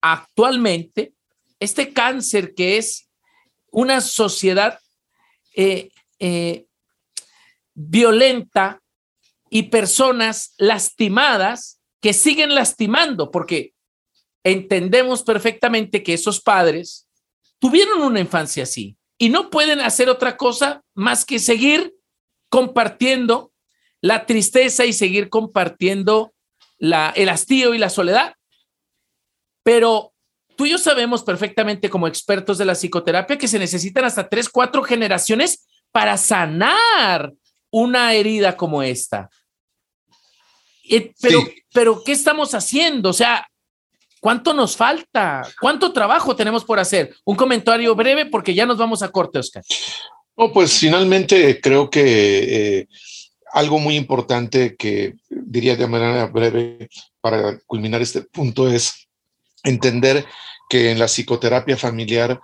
actualmente 0.00 1.14
este 1.60 1.92
cáncer 1.92 2.54
que 2.54 2.76
es 2.78 3.08
una 3.70 4.00
sociedad 4.00 4.80
eh, 5.54 5.90
eh, 6.18 6.66
violenta 7.74 8.82
y 9.48 9.64
personas 9.64 10.54
lastimadas 10.58 11.81
que 12.02 12.12
siguen 12.12 12.54
lastimando, 12.54 13.30
porque 13.30 13.72
entendemos 14.44 15.22
perfectamente 15.22 16.02
que 16.02 16.14
esos 16.14 16.40
padres 16.40 17.08
tuvieron 17.60 18.02
una 18.02 18.20
infancia 18.20 18.64
así 18.64 18.96
y 19.18 19.28
no 19.28 19.50
pueden 19.50 19.80
hacer 19.80 20.08
otra 20.08 20.36
cosa 20.36 20.82
más 20.94 21.24
que 21.24 21.38
seguir 21.38 21.94
compartiendo 22.50 23.52
la 24.00 24.26
tristeza 24.26 24.84
y 24.84 24.92
seguir 24.92 25.28
compartiendo 25.28 26.34
el 26.80 27.28
hastío 27.28 27.72
y 27.72 27.78
la 27.78 27.88
soledad. 27.88 28.34
Pero 29.62 30.12
tú 30.56 30.66
y 30.66 30.70
yo 30.70 30.78
sabemos 30.78 31.22
perfectamente 31.22 31.88
como 31.88 32.08
expertos 32.08 32.58
de 32.58 32.64
la 32.64 32.74
psicoterapia 32.74 33.38
que 33.38 33.46
se 33.46 33.60
necesitan 33.60 34.04
hasta 34.04 34.28
tres, 34.28 34.48
cuatro 34.48 34.82
generaciones 34.82 35.68
para 35.92 36.16
sanar 36.16 37.32
una 37.70 38.12
herida 38.12 38.56
como 38.56 38.82
esta. 38.82 39.30
Eh, 40.88 41.12
pero, 41.20 41.40
sí. 41.40 41.54
pero, 41.72 42.02
¿qué 42.04 42.12
estamos 42.12 42.54
haciendo? 42.54 43.10
O 43.10 43.14
sea, 43.14 43.46
¿Cuánto 44.22 44.54
nos 44.54 44.76
falta? 44.76 45.42
¿Cuánto 45.60 45.92
trabajo 45.92 46.36
tenemos 46.36 46.64
por 46.64 46.78
hacer? 46.78 47.12
Un 47.24 47.34
comentario 47.34 47.92
breve 47.96 48.24
porque 48.24 48.54
ya 48.54 48.64
nos 48.64 48.78
vamos 48.78 49.02
a 49.02 49.10
corte, 49.10 49.40
Oscar. 49.40 49.64
No, 50.36 50.52
pues 50.52 50.78
finalmente 50.78 51.60
creo 51.60 51.90
que 51.90 52.78
eh, 52.78 52.88
algo 53.52 53.80
muy 53.80 53.96
importante 53.96 54.76
que 54.76 55.14
diría 55.28 55.74
de 55.74 55.88
manera 55.88 56.26
breve 56.26 56.88
para 57.20 57.58
culminar 57.66 58.00
este 58.00 58.22
punto 58.22 58.70
es 58.70 59.08
entender 59.64 60.24
que 60.70 60.92
en 60.92 61.00
la 61.00 61.08
psicoterapia 61.08 61.76
familiar 61.76 62.40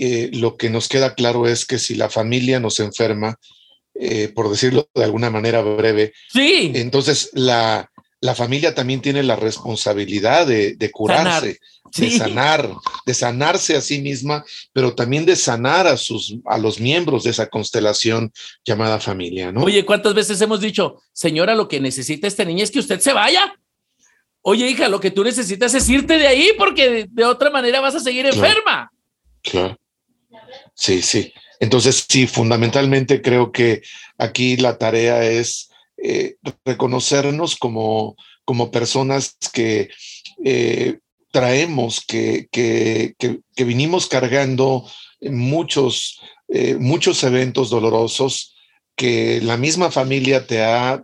eh, 0.00 0.30
lo 0.32 0.56
que 0.56 0.68
nos 0.68 0.88
queda 0.88 1.14
claro 1.14 1.46
es 1.46 1.64
que 1.64 1.78
si 1.78 1.94
la 1.94 2.10
familia 2.10 2.58
nos 2.58 2.80
enferma, 2.80 3.38
eh, 4.00 4.28
por 4.28 4.48
decirlo 4.48 4.88
de 4.94 5.04
alguna 5.04 5.30
manera 5.30 5.60
breve, 5.60 6.12
sí. 6.32 6.72
entonces 6.74 7.30
la, 7.34 7.90
la 8.20 8.34
familia 8.34 8.74
también 8.74 9.00
tiene 9.00 9.22
la 9.22 9.36
responsabilidad 9.36 10.46
de, 10.46 10.74
de 10.74 10.90
curarse, 10.90 11.30
sanar. 11.30 11.56
Sí. 11.92 12.04
de 12.04 12.18
sanar, 12.18 12.70
de 13.06 13.14
sanarse 13.14 13.76
a 13.76 13.80
sí 13.80 14.00
misma, 14.00 14.44
pero 14.72 14.94
también 14.94 15.26
de 15.26 15.36
sanar 15.36 15.86
a 15.86 15.96
sus 15.96 16.36
a 16.46 16.56
los 16.58 16.80
miembros 16.80 17.24
de 17.24 17.30
esa 17.30 17.48
constelación 17.48 18.32
llamada 18.64 19.00
familia, 19.00 19.52
¿no? 19.52 19.62
Oye, 19.64 19.84
¿cuántas 19.84 20.14
veces 20.14 20.40
hemos 20.40 20.60
dicho, 20.60 21.02
señora, 21.12 21.54
lo 21.54 21.68
que 21.68 21.80
necesita 21.80 22.26
esta 22.26 22.44
niña 22.44 22.64
es 22.64 22.70
que 22.70 22.78
usted 22.78 23.00
se 23.00 23.12
vaya? 23.12 23.54
Oye, 24.42 24.68
hija, 24.68 24.88
lo 24.88 25.00
que 25.00 25.10
tú 25.10 25.22
necesitas 25.24 25.74
es 25.74 25.88
irte 25.88 26.16
de 26.16 26.26
ahí 26.26 26.52
porque 26.56 26.90
de, 26.90 27.06
de 27.10 27.24
otra 27.24 27.50
manera 27.50 27.80
vas 27.80 27.94
a 27.94 28.00
seguir 28.00 28.26
claro. 28.30 28.46
enferma. 28.46 28.92
Claro. 29.42 29.76
Sí, 30.74 31.02
sí. 31.02 31.32
Entonces, 31.60 32.06
sí, 32.08 32.26
fundamentalmente 32.26 33.20
creo 33.20 33.52
que 33.52 33.82
aquí 34.16 34.56
la 34.56 34.78
tarea 34.78 35.24
es 35.24 35.70
eh, 36.02 36.36
reconocernos 36.64 37.54
como, 37.56 38.16
como 38.46 38.70
personas 38.70 39.36
que 39.52 39.90
eh, 40.42 40.98
traemos, 41.30 42.00
que, 42.00 42.48
que, 42.50 43.14
que, 43.18 43.64
vinimos 43.64 44.08
cargando 44.08 44.90
muchos, 45.20 46.18
eh, 46.48 46.76
muchos 46.76 47.22
eventos 47.22 47.68
dolorosos 47.68 48.56
que 48.96 49.40
la 49.42 49.58
misma 49.58 49.90
familia 49.90 50.46
te 50.46 50.62
ha 50.62 51.02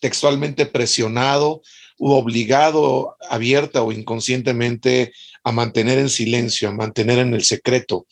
textualmente 0.00 0.66
presionado 0.66 1.62
u 1.98 2.12
obligado 2.12 3.16
abierta 3.28 3.82
o 3.82 3.90
inconscientemente 3.90 5.12
a 5.42 5.50
mantener 5.50 5.98
en 5.98 6.08
silencio, 6.08 6.68
a 6.68 6.72
mantener 6.72 7.18
en 7.18 7.34
el 7.34 7.42
secreto 7.42 8.06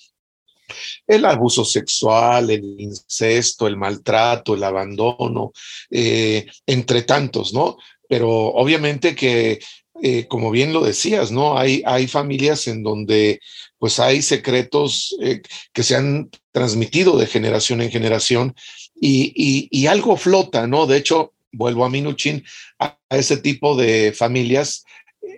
el 1.06 1.24
abuso 1.24 1.64
sexual, 1.64 2.50
el 2.50 2.76
incesto, 2.78 3.66
el 3.66 3.76
maltrato, 3.76 4.54
el 4.54 4.64
abandono, 4.64 5.52
eh, 5.90 6.46
entre 6.66 7.02
tantos, 7.02 7.52
¿no? 7.52 7.76
Pero 8.08 8.28
obviamente 8.30 9.14
que, 9.14 9.60
eh, 10.02 10.26
como 10.26 10.50
bien 10.50 10.72
lo 10.72 10.82
decías, 10.82 11.30
¿no? 11.30 11.58
Hay, 11.58 11.82
hay 11.86 12.06
familias 12.06 12.66
en 12.66 12.82
donde 12.82 13.40
pues 13.78 14.00
hay 14.00 14.22
secretos 14.22 15.14
eh, 15.20 15.42
que 15.72 15.82
se 15.82 15.96
han 15.96 16.30
transmitido 16.52 17.18
de 17.18 17.26
generación 17.26 17.82
en 17.82 17.90
generación 17.90 18.54
y, 18.98 19.68
y, 19.70 19.86
algo 19.86 20.16
flota, 20.16 20.66
¿no? 20.66 20.86
De 20.86 20.96
hecho, 20.96 21.34
vuelvo 21.52 21.84
a 21.84 21.90
Minuchin, 21.90 22.44
a 22.78 22.96
ese 23.10 23.36
tipo 23.36 23.76
de 23.76 24.14
familias, 24.16 24.84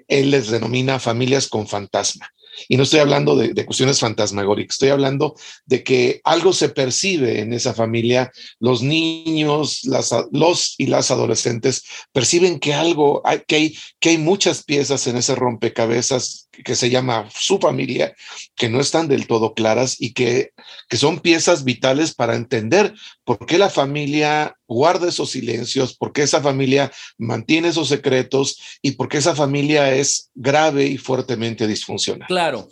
él 0.07 0.31
les 0.31 0.49
denomina 0.49 1.01
familias 1.01 1.49
con 1.49 1.67
fantasma. 1.67 2.33
Y 2.69 2.77
no 2.77 2.83
estoy 2.83 3.01
hablando 3.01 3.37
de, 3.37 3.65
cuestiones 3.65 4.01
fantasmagóricas, 4.01 4.75
estoy 4.75 4.91
hablando 4.91 5.35
de 5.65 5.83
que 5.83 6.21
algo 6.25 6.53
se 6.53 6.69
percibe 6.69 7.41
en 7.41 7.53
esa 7.53 7.75
familia. 7.75 8.31
Los 8.61 8.83
niños, 8.83 9.81
las, 9.85 10.15
los 10.33 10.75
y 10.79 10.87
las 10.87 11.11
adolescentes 11.11 11.85
perciben 12.13 12.59
que 12.59 12.75
algo, 12.75 13.23
que, 13.47 13.57
hay, 13.57 13.79
que 14.01 14.11
hay 14.11 14.19
muchas 14.19 14.65
piezas 14.65 15.07
en 15.07 15.17
ese 15.17 15.35
rompecabezas 15.35 16.46
que 16.65 16.75
se 16.75 16.91
llama 16.91 17.29
su 17.35 17.59
familia, 17.59 18.15
que 18.55 18.69
no 18.69 18.81
están 18.81 19.09
del 19.09 19.27
todo 19.27 19.55
claras 19.55 19.97
y 20.01 20.13
que, 20.13 20.53
que 20.89 20.97
son 20.97 21.21
piezas 21.21 21.65
vitales 21.65 22.15
para 22.15 22.37
entender 22.37 22.95
por 23.25 23.45
qué 23.47 23.59
la 23.59 23.71
familia 23.71 24.57
guarda 24.67 25.09
esos 25.09 25.31
silencios, 25.31 25.97
por 25.97 26.13
qué 26.13 26.23
esa 26.23 26.41
familia 26.41 26.93
mantiene 27.19 27.69
esos 27.69 27.89
secretos 27.89 28.61
y 28.83 28.93
por 28.93 29.09
qué 29.09 29.19
esa 29.19 29.35
familia 29.35 29.95
es 29.95 30.31
grave 30.35 30.87
y 30.87 30.99
fuertemente 30.99 31.67
disfuncional. 31.67 32.29
Claro. 32.29 32.69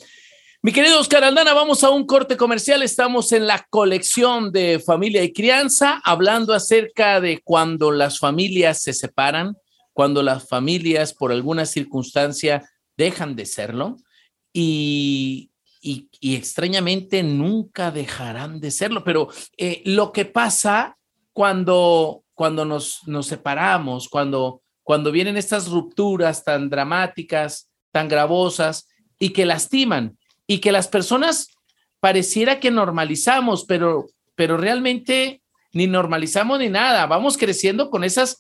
Mi 0.63 0.73
querido 0.73 0.99
Oscar 0.99 1.23
Aldana, 1.25 1.53
vamos 1.53 1.85
a 1.85 1.91
un 1.91 2.07
corte 2.07 2.39
comercial. 2.39 2.83
Estamos 2.83 3.33
en 3.33 3.47
la 3.47 3.67
colección 3.69 4.51
de 4.51 4.81
familia 4.81 5.23
y 5.23 5.31
crianza, 5.31 6.01
hablando 6.03 6.55
acerca 6.55 7.21
de 7.21 7.43
cuando 7.45 7.93
las 7.93 8.19
familias 8.19 8.81
se 8.81 8.95
separan, 8.95 9.59
cuando 9.93 10.23
las 10.23 10.49
familias 10.49 11.13
por 11.13 11.33
alguna 11.33 11.67
circunstancia 11.67 12.67
dejan 12.97 13.37
de 13.37 13.47
serlo 13.47 13.97
y, 14.53 15.51
y, 15.81 16.09
extrañamente 16.35 17.23
nunca 17.23 17.91
dejarán 17.91 18.61
de 18.61 18.71
serlo. 18.71 19.05
Pero 19.05 19.29
eh, 19.57 19.83
lo 19.85 20.13
que 20.13 20.25
pasa 20.25 20.97
cuando, 21.33 22.25
cuando 22.35 22.65
nos, 22.65 23.01
nos 23.07 23.27
separamos, 23.27 24.09
cuando, 24.09 24.63
cuando 24.83 25.13
vienen 25.13 25.37
estas 25.37 25.69
rupturas 25.69 26.45
tan 26.45 26.71
dramáticas, 26.71 27.69
tan 27.93 28.09
gravosas 28.09 28.89
y 29.19 29.31
que 29.31 29.45
lastiman 29.45 30.19
y 30.47 30.59
que 30.59 30.73
las 30.73 30.89
personas 30.89 31.49
pareciera 32.01 32.61
que 32.61 32.71
normalizamos, 32.71 33.65
pero, 33.65 34.07
pero 34.35 34.57
realmente 34.57 35.43
ni 35.73 35.87
normalizamos 35.87 36.59
ni 36.61 36.69
nada, 36.69 37.07
vamos 37.07 37.37
creciendo 37.37 37.91
con 37.91 38.05
esas 38.05 38.39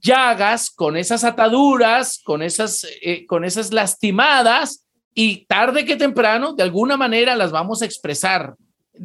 llagas, 0.00 0.70
con 0.70 0.96
esas 0.96 1.24
ataduras, 1.24 2.20
con 2.24 2.42
esas, 2.42 2.86
eh, 3.02 3.26
con 3.26 3.44
esas 3.44 3.72
lastimadas 3.72 4.84
y 5.14 5.46
tarde 5.46 5.84
que 5.84 5.96
temprano, 5.96 6.52
de 6.52 6.62
alguna 6.62 6.96
manera, 6.96 7.34
las 7.34 7.50
vamos 7.50 7.82
a 7.82 7.84
expresar 7.84 8.54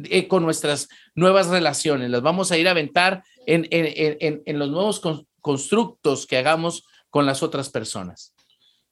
eh, 0.04 0.28
con 0.28 0.42
nuestras 0.42 0.88
nuevas 1.14 1.48
relaciones, 1.48 2.10
las 2.10 2.22
vamos 2.22 2.50
a 2.50 2.58
ir 2.58 2.68
a 2.68 2.72
aventar 2.72 3.24
en, 3.46 3.66
en, 3.70 4.42
en, 4.44 4.58
los 4.58 4.70
nuevos 4.70 5.00
constructos 5.40 6.26
que 6.26 6.36
hagamos 6.36 6.84
con 7.10 7.26
las 7.26 7.42
otras 7.42 7.68
personas. 7.68 8.32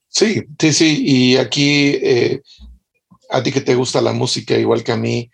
Sí, 0.07 0.43
sí, 0.59 0.73
sí, 0.73 1.03
y 1.05 1.37
aquí 1.37 1.97
eh, 2.01 2.41
a 3.29 3.41
ti 3.41 3.51
que 3.51 3.61
te 3.61 3.75
gusta 3.75 4.01
la 4.01 4.13
música 4.13 4.57
igual 4.57 4.83
que 4.83 4.91
a 4.91 4.97
mí, 4.97 5.29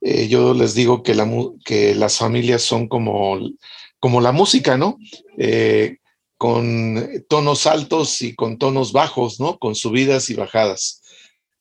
eh, 0.00 0.28
yo 0.28 0.54
les 0.54 0.74
digo 0.74 1.02
que, 1.02 1.14
la, 1.14 1.30
que 1.64 1.94
las 1.94 2.18
familias 2.18 2.62
son 2.62 2.88
como, 2.88 3.38
como 4.00 4.20
la 4.20 4.32
música, 4.32 4.76
¿no? 4.76 4.98
Con 6.36 7.24
tonos 7.28 7.66
altos 7.66 8.22
y 8.22 8.34
con 8.34 8.58
tonos 8.58 8.92
bajos, 8.92 9.40
¿no? 9.40 9.58
Con 9.58 9.74
subidas 9.74 10.30
y 10.30 10.34
bajadas. 10.34 11.02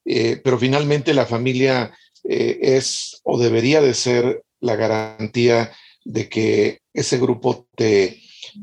pero 0.04 0.58
finalmente 0.60 1.14
la 1.14 1.26
familia 1.26 1.94
eh, 2.24 2.78
es 2.78 3.20
o 3.24 3.38
debería 3.38 3.82
de 3.82 3.94
ser 3.94 4.44
la 4.62 4.76
garantía 4.76 5.74
de 6.06 6.30
que 6.30 6.80
ese 6.94 7.18
grupo 7.18 7.68
te, 7.76 8.22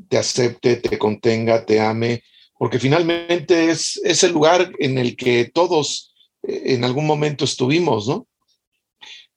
te 0.08 0.16
acepte, 0.16 0.76
te 0.76 0.98
contenga, 0.98 1.66
te 1.66 1.78
ame, 1.80 2.22
porque 2.58 2.78
finalmente 2.78 3.70
es, 3.70 4.00
es 4.02 4.22
el 4.24 4.32
lugar 4.32 4.72
en 4.78 4.96
el 4.96 5.14
que 5.14 5.50
todos 5.52 6.14
eh, 6.42 6.62
en 6.66 6.84
algún 6.84 7.06
momento 7.06 7.44
estuvimos, 7.44 8.08
¿no? 8.08 8.26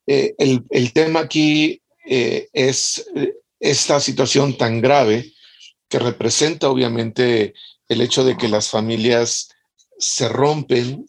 Eh, 0.07 0.33
el, 0.37 0.63
el, 0.69 0.91
tema 0.91 1.21
aquí 1.21 1.81
es 2.05 3.05
esta 3.57 4.01
situación 4.01 4.57
tan 4.57 4.81
grave 4.81 5.31
que 5.93 5.99
representa 5.99 6.71
obviamente 6.71 7.53
el 7.87 8.01
hecho 8.01 8.23
de 8.25 8.35
que 8.35 8.47
las 8.47 8.67
familias 8.67 9.49
se 9.99 10.27
rompen 10.27 11.05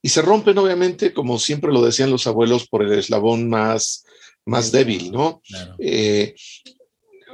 y 0.00 0.10
se 0.10 0.22
rompen, 0.22 0.56
obviamente, 0.58 1.12
como 1.12 1.40
siempre 1.40 1.72
lo 1.72 1.84
decían 1.84 2.12
los 2.12 2.28
abuelos, 2.28 2.68
por 2.68 2.84
el 2.84 2.92
eslabón 2.92 3.48
más, 3.48 4.04
más 4.46 4.70
débil, 4.70 5.10
¿no? 5.10 5.42
Eh, 5.80 6.36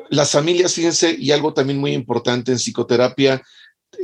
las 0.08 0.30
familias, 0.30 0.72
fíjense, 0.72 1.14
y 1.18 1.30
algo 1.30 1.52
también 1.52 1.78
muy 1.78 1.92
importante 1.92 2.52
en 2.52 2.58
psicoterapia, 2.58 3.42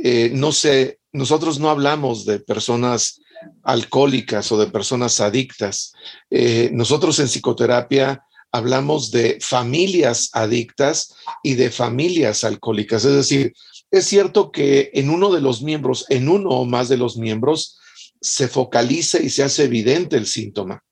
eh, 0.03 0.29
no 0.35 0.51
sé, 0.51 0.99
nosotros 1.11 1.59
no 1.59 1.71
hablamos 1.71 2.23
de 2.23 2.39
personas 2.39 3.19
alcohólicas 3.63 4.51
o 4.51 4.59
de 4.59 4.67
personas 4.67 5.19
adictas. 5.21 5.91
Eh, 6.29 6.69
nosotros 6.71 7.17
en 7.17 7.25
psicoterapia 7.25 8.23
hablamos 8.51 9.11
de 9.11 9.37
familias 9.41 10.29
adictas 10.33 11.15
y 11.43 11.55
de 11.55 11.71
familias 11.71 12.43
alcohólicas. 12.43 13.05
Es 13.05 13.13
decir, 13.13 13.53
es 13.89 14.05
cierto 14.05 14.51
que 14.51 14.91
en 14.93 15.09
uno 15.09 15.31
de 15.31 15.41
los 15.41 15.61
miembros, 15.61 16.05
en 16.09 16.29
uno 16.29 16.49
o 16.49 16.65
más 16.65 16.89
de 16.89 16.97
los 16.97 17.17
miembros, 17.17 17.79
se 18.19 18.47
focaliza 18.47 19.19
y 19.19 19.29
se 19.29 19.43
hace 19.43 19.63
evidente 19.65 20.15
el 20.15 20.27
síntoma. 20.27 20.83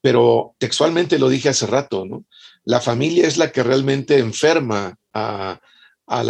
Pero 0.00 0.54
textualmente 0.58 1.18
lo 1.18 1.28
dije 1.28 1.48
hace 1.48 1.66
rato, 1.66 2.04
¿no? 2.04 2.24
La 2.64 2.80
familia 2.80 3.26
es 3.26 3.36
la 3.36 3.50
que 3.50 3.62
realmente 3.62 4.18
enferma 4.18 4.96
al 5.12 5.60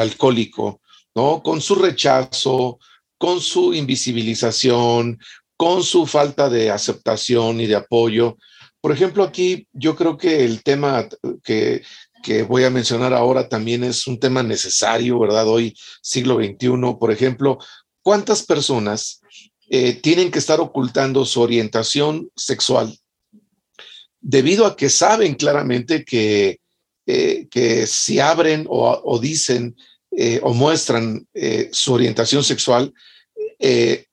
alcohólico, 0.00 0.80
¿no? 1.14 1.42
Con 1.42 1.60
su 1.60 1.74
rechazo, 1.74 2.78
con 3.18 3.40
su 3.40 3.74
invisibilización, 3.74 5.18
con 5.56 5.82
su 5.82 6.06
falta 6.06 6.48
de 6.48 6.70
aceptación 6.70 7.60
y 7.60 7.66
de 7.66 7.76
apoyo. 7.76 8.38
Por 8.80 8.92
ejemplo, 8.92 9.24
aquí 9.24 9.66
yo 9.72 9.94
creo 9.94 10.16
que 10.16 10.44
el 10.44 10.62
tema 10.62 11.06
que, 11.44 11.82
voy 12.48 12.64
a 12.64 12.70
mencionar 12.70 13.12
ahora 13.14 13.48
también 13.48 13.84
es 13.84 14.06
un 14.06 14.18
tema 14.18 14.42
necesario, 14.42 15.18
¿verdad? 15.18 15.48
Hoy, 15.48 15.74
siglo 16.02 16.36
XXI, 16.36 16.96
por 16.98 17.10
ejemplo, 17.10 17.58
¿cuántas 18.02 18.42
personas 18.42 19.20
eh, 19.68 19.94
tienen 19.94 20.30
que 20.30 20.38
estar 20.38 20.60
ocultando 20.60 21.24
su 21.24 21.40
orientación 21.40 22.30
sexual 22.36 22.98
debido 24.20 24.66
a 24.66 24.76
que 24.76 24.90
saben 24.90 25.34
claramente 25.34 26.04
que, 26.04 26.60
eh, 27.06 27.48
que 27.50 27.86
si 27.86 28.18
abren 28.18 28.66
o, 28.68 29.18
dicen 29.18 29.76
eh, 30.10 30.40
o 30.42 30.52
muestran 30.52 31.26
su 31.72 31.92
orientación 31.92 32.44
sexual, 32.44 32.92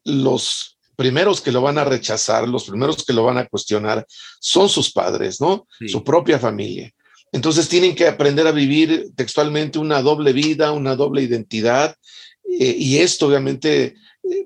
los 0.03 0.76
primeros 0.97 1.39
que 1.39 1.53
lo 1.53 1.61
van 1.61 1.77
a 1.77 1.85
rechazar, 1.85 2.45
los 2.49 2.65
primeros 2.65 3.05
que 3.05 3.13
lo 3.13 3.23
van 3.23 3.37
a 3.37 3.45
cuestionar 3.45 4.05
son 4.41 4.67
sus 4.67 4.91
padres, 4.91 5.39
¿no? 5.39 5.67
Su 5.87 6.03
propia 6.03 6.39
familia. 6.39 6.91
Entonces 7.31 7.69
tienen 7.69 7.95
que 7.95 8.07
aprender 8.07 8.47
a 8.47 8.51
vivir 8.51 9.11
textualmente 9.15 9.79
una 9.79 10.01
doble 10.01 10.33
vida, 10.33 10.71
una 10.71 10.95
doble 10.95 11.21
identidad, 11.21 11.95
y 12.43 12.97
esto 12.97 13.27
obviamente 13.27 13.95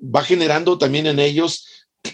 va 0.03 0.23
generando 0.23 0.77
también 0.77 1.07
en 1.07 1.19
ellos 1.19 1.67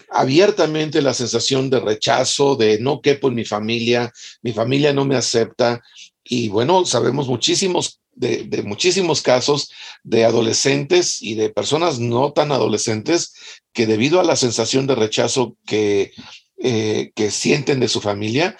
abiertamente 0.10 1.02
la 1.02 1.13
sensación 1.13 1.69
de 1.69 1.80
rechazo, 1.80 2.56
de 2.56 2.80
no 2.80 3.02
quepo 3.02 3.30
en 3.30 3.36
mi 3.36 3.45
familia, 3.45 4.12
mi 4.41 4.52
familia 4.52 4.93
no 4.93 5.06
me 5.06 5.15
acepta. 5.15 5.82
Y 6.23 6.50
bueno, 6.50 6.86
sabemos 6.86 7.28
muchísimos 7.28 8.02
de, 8.17 8.63
muchísimos 8.63 9.21
casos 9.21 9.71
de 10.03 10.25
adolescentes 10.25 11.21
y 11.21 11.36
de 11.36 11.49
personas 11.49 11.99
no 11.99 12.34
tan 12.34 12.51
adolescentes 12.51 13.34
que 13.73 13.86
debido 13.86 14.19
a 14.19 14.23
la 14.23 14.36
sensación 14.36 14.88
de 14.88 14.95
rechazo 14.95 15.56
que, 15.65 16.12
eh, 16.58 17.12
que 17.15 17.32
sienten 17.32 17.80
de 17.80 17.88
su 17.88 18.01
familia, 18.01 18.58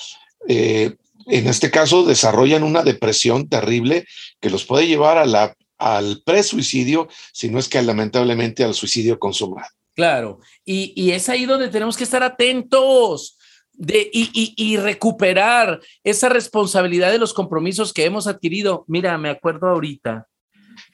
eh, 0.48 0.96
en 1.26 1.48
este 1.48 1.72
caso 1.72 2.06
desarrollan 2.06 2.64
una 2.64 2.84
depresión 2.84 3.50
terrible 3.50 4.06
que 4.40 4.50
los 4.50 4.66
puede 4.66 4.88
llevar 4.88 5.18
a 5.18 5.26
la 5.26 5.56
al 5.78 6.24
presuicidio, 6.26 7.08
sino 7.32 7.60
es 7.60 7.70
que 7.70 7.82
lamentablemente 7.82 8.64
al 8.64 8.74
suicidio 8.74 9.20
consumado. 9.20 9.70
Claro, 9.94 10.40
y, 10.64 11.12
es 11.12 11.28
ahí 11.28 11.46
donde 11.46 11.70
tenemos 11.70 11.98
que 11.98 12.04
estar 12.04 12.22
atentos 12.22 13.38
de, 13.78 14.10
y, 14.12 14.54
y, 14.56 14.78
recuperar 14.78 15.80
esa 16.04 16.30
responsabilidad 16.30 17.12
de 17.12 17.20
los 17.20 17.34
compromisos 17.34 17.94
que 17.94 18.06
hemos 18.06 18.28
adquirido. 18.28 18.84
Mira, 18.88 19.18
me 19.18 19.30
acuerdo 19.30 19.68
ahorita, 19.68 20.28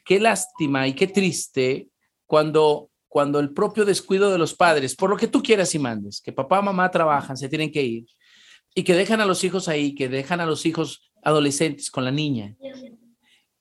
qué 0.04 0.20
lástima 0.20 0.86
y 0.86 0.92
qué 0.92 1.06
triste 1.06 1.88
cuando, 2.26 2.90
cuando 3.08 3.40
el 3.40 3.52
propio 3.52 3.84
descuido 3.84 4.30
de 4.30 4.38
los 4.38 4.54
padres, 4.54 4.94
por 4.94 5.10
lo 5.10 5.16
que 5.16 5.28
tú 5.28 5.42
quieras 5.42 5.74
y 5.74 5.78
mandes, 5.78 6.20
que 6.20 6.32
papá, 6.32 6.62
mamá 6.62 6.90
trabajan, 6.90 7.36
se 7.36 7.48
tienen 7.48 7.72
que 7.72 7.82
ir, 7.82 8.06
y 8.74 8.84
que 8.84 8.94
dejan 8.94 9.20
a 9.20 9.26
los 9.26 9.42
hijos 9.44 9.68
ahí, 9.68 9.94
que 9.94 10.08
dejan 10.08 10.40
a 10.40 10.46
los 10.46 10.66
hijos 10.66 11.10
adolescentes 11.22 11.90
con 11.90 12.04
la 12.04 12.10
niña 12.10 12.54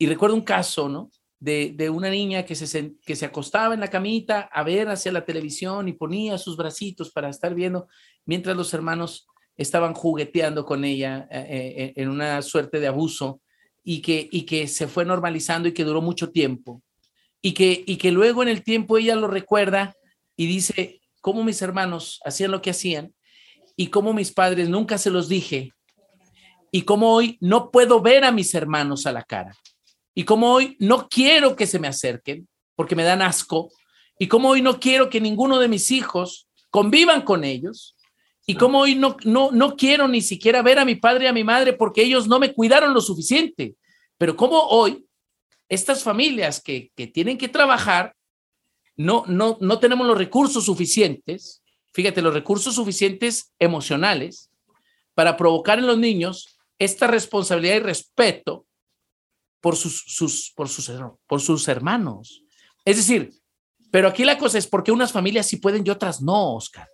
y 0.04 0.06
recuerdo 0.06 0.36
un 0.36 0.42
caso, 0.42 0.90
¿no? 0.90 1.12
De, 1.40 1.74
de, 1.76 1.90
una 1.90 2.10
niña 2.10 2.44
que 2.44 2.56
se, 2.56 2.96
que 3.06 3.16
se 3.16 3.26
acostaba 3.26 3.74
en 3.74 3.80
la 3.80 3.90
camita 3.90 4.50
a 4.52 4.64
ver 4.64 4.90
hacia 4.90 5.14
la 5.14 5.24
televisión 5.24 5.88
y 5.88 5.94
ponía 5.94 6.38
sus 6.38 6.58
bracitos 6.58 7.10
para 7.10 7.30
estar 7.30 7.56
viendo, 7.56 7.88
mientras 8.26 8.56
los 8.56 8.74
hermanos 8.74 9.28
estaban 9.56 9.94
jugueteando 9.94 10.66
con 10.66 10.84
ella 10.84 11.28
eh, 11.32 11.46
eh, 11.50 11.94
en 11.96 12.10
una 12.10 12.42
suerte 12.42 12.80
de 12.80 12.88
abuso 12.88 13.42
y 13.84 14.02
que, 14.02 14.28
y 14.32 14.44
que 14.44 14.68
se 14.68 14.88
fue 14.88 15.06
normalizando 15.06 15.68
y 15.68 15.74
que 15.74 15.84
duró 15.84 16.02
mucho 16.02 16.32
tiempo. 16.32 16.82
Y 17.42 17.54
que, 17.54 17.84
y 17.86 17.98
que 17.98 18.12
luego 18.12 18.42
en 18.42 18.50
el 18.50 18.64
tiempo 18.64 18.98
ella 18.98 19.16
lo 19.16 19.28
recuerda 19.28 19.96
y 20.38 20.48
dice, 20.48 21.02
cómo 21.24 21.44
mis 21.46 21.62
hermanos 21.62 22.20
hacían 22.26 22.52
lo 22.52 22.62
que 22.62 22.72
hacían 22.72 23.14
y 23.78 23.88
cómo 23.88 24.14
mis 24.14 24.34
padres 24.34 24.68
nunca 24.68 24.98
se 24.98 25.10
los 25.10 25.30
dije 25.30 25.72
y 26.70 26.82
cómo 26.82 27.14
hoy 27.14 27.38
no 27.40 27.72
puedo 27.72 28.02
ver 28.02 28.26
a 28.26 28.32
mis 28.32 28.54
hermanos 28.54 29.06
a 29.06 29.14
la 29.14 29.24
cara. 29.24 29.56
Y 30.14 30.26
como 30.26 30.52
hoy 30.52 30.76
no 30.80 31.08
quiero 31.08 31.56
que 31.56 31.66
se 31.66 31.80
me 31.80 31.88
acerquen 31.88 32.48
porque 32.76 32.96
me 32.96 33.04
dan 33.04 33.22
asco. 33.22 33.72
Y 34.20 34.28
como 34.28 34.50
hoy 34.50 34.62
no 34.62 34.80
quiero 34.80 35.10
que 35.10 35.22
ninguno 35.22 35.60
de 35.60 35.70
mis 35.70 35.92
hijos 35.92 36.50
convivan 36.70 37.22
con 37.22 37.44
ellos. 37.44 37.96
Y 38.46 38.56
como 38.56 38.80
hoy 38.80 38.96
no, 38.96 39.16
no, 39.24 39.52
no 39.52 39.76
quiero 39.76 40.08
ni 40.08 40.22
siquiera 40.22 40.62
ver 40.62 40.80
a 40.80 40.86
mi 40.86 40.96
padre 40.96 41.26
y 41.26 41.28
a 41.28 41.34
mi 41.34 41.44
madre 41.44 41.74
porque 41.74 42.04
ellos 42.04 42.28
no 42.28 42.40
me 42.40 42.54
cuidaron 42.54 42.94
lo 42.94 43.02
suficiente. 43.02 43.76
Pero 44.18 44.36
como 44.36 44.60
hoy 44.60 45.06
estas 45.70 46.04
familias 46.04 46.62
que, 46.62 46.92
que 46.96 47.08
tienen 47.08 47.38
que 47.38 47.48
trabajar 47.48 48.16
no, 48.96 49.24
no, 49.28 49.58
no 49.60 49.80
tenemos 49.80 50.06
los 50.06 50.18
recursos 50.18 50.66
suficientes, 50.66 51.64
fíjate, 51.94 52.22
los 52.22 52.34
recursos 52.34 52.76
suficientes 52.76 53.54
emocionales 53.60 54.52
para 55.14 55.38
provocar 55.38 55.80
en 55.80 55.88
los 55.88 55.98
niños 55.98 56.58
esta 56.78 57.08
responsabilidad 57.08 57.76
y 57.76 57.80
respeto 57.80 58.66
por 59.62 59.76
sus, 59.78 60.04
sus, 60.08 60.52
por, 60.56 60.68
sus, 60.68 60.92
por 61.28 61.40
sus 61.40 61.68
hermanos. 61.68 62.44
Es 62.84 62.98
decir, 62.98 63.32
pero 63.92 64.08
aquí 64.08 64.26
la 64.26 64.38
cosa 64.38 64.58
es 64.58 64.68
por 64.68 64.84
qué 64.84 64.92
unas 64.92 65.12
familias 65.12 65.48
sí 65.48 65.58
pueden 65.58 65.86
y 65.86 65.90
otras 65.90 66.22
no, 66.22 66.56
Oscar. 66.56 66.90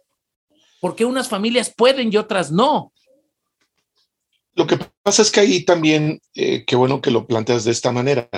¿Por 0.80 0.96
qué 0.96 1.06
unas 1.06 1.30
familias 1.30 1.74
pueden 1.76 2.12
y 2.12 2.18
otras 2.18 2.52
no? 2.52 2.94
Lo 4.56 4.68
que 4.68 4.78
pasa 5.04 5.22
es 5.22 5.32
que 5.32 5.40
ahí 5.40 5.64
también, 5.64 6.22
eh, 6.36 6.66
qué 6.66 6.76
bueno 6.76 7.02
que 7.02 7.12
lo 7.12 7.28
planteas 7.28 7.64
de 7.64 7.72
esta 7.72 7.92
manera. 7.92 8.30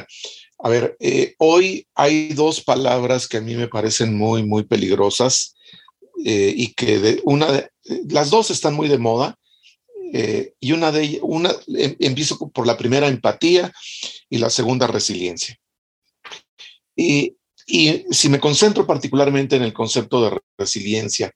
A 0.60 0.70
ver, 0.70 0.96
eh, 1.00 1.34
hoy 1.40 1.88
hay 1.96 2.34
dos 2.34 2.62
palabras 2.62 3.28
que 3.28 3.38
a 3.38 3.42
mí 3.42 3.56
me 3.56 3.68
parecen 3.68 4.16
muy, 4.16 4.44
muy 4.44 4.64
peligrosas 4.64 5.56
eh, 6.24 6.54
y 6.56 6.74
que 6.74 7.00
de, 7.00 7.22
una 7.24 7.52
de, 7.52 7.70
las 8.10 8.30
dos 8.30 8.52
están 8.52 8.76
muy 8.76 8.88
de 8.88 9.00
moda 9.00 9.40
eh, 10.14 10.54
y 10.60 10.74
una 10.74 10.92
de 10.92 11.02
ellas, 11.02 11.22
una, 11.24 11.52
em, 11.68 11.96
empiezo 12.00 12.38
por 12.50 12.68
la 12.68 12.78
primera 12.78 13.08
empatía 13.08 13.72
y 14.30 14.38
la 14.38 14.52
segunda 14.52 14.86
resiliencia. 14.86 15.58
Y, 16.96 17.38
si 17.66 18.30
me 18.30 18.40
concentro 18.40 18.86
particularmente 18.86 19.56
en 19.56 19.64
el 19.64 19.74
concepto 19.74 20.24
de 20.24 20.38
resiliencia, 20.58 21.32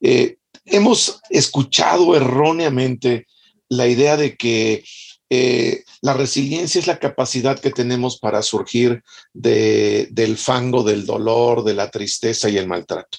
eh, 0.00 0.36
hemos 0.64 1.20
escuchado 1.30 2.16
erróneamente 2.16 3.26
la 3.68 3.86
idea 3.86 4.16
de 4.16 4.36
que 4.36 4.84
eh, 5.28 5.82
la 6.02 6.12
resiliencia 6.12 6.78
es 6.78 6.86
la 6.86 7.00
capacidad 7.00 7.58
que 7.58 7.70
tenemos 7.70 8.18
para 8.18 8.42
surgir 8.42 9.02
del 9.32 10.36
fango, 10.36 10.84
del 10.84 11.04
dolor, 11.04 11.64
de 11.64 11.74
la 11.74 11.90
tristeza 11.90 12.48
y 12.48 12.58
el 12.58 12.68
maltrato. 12.68 13.18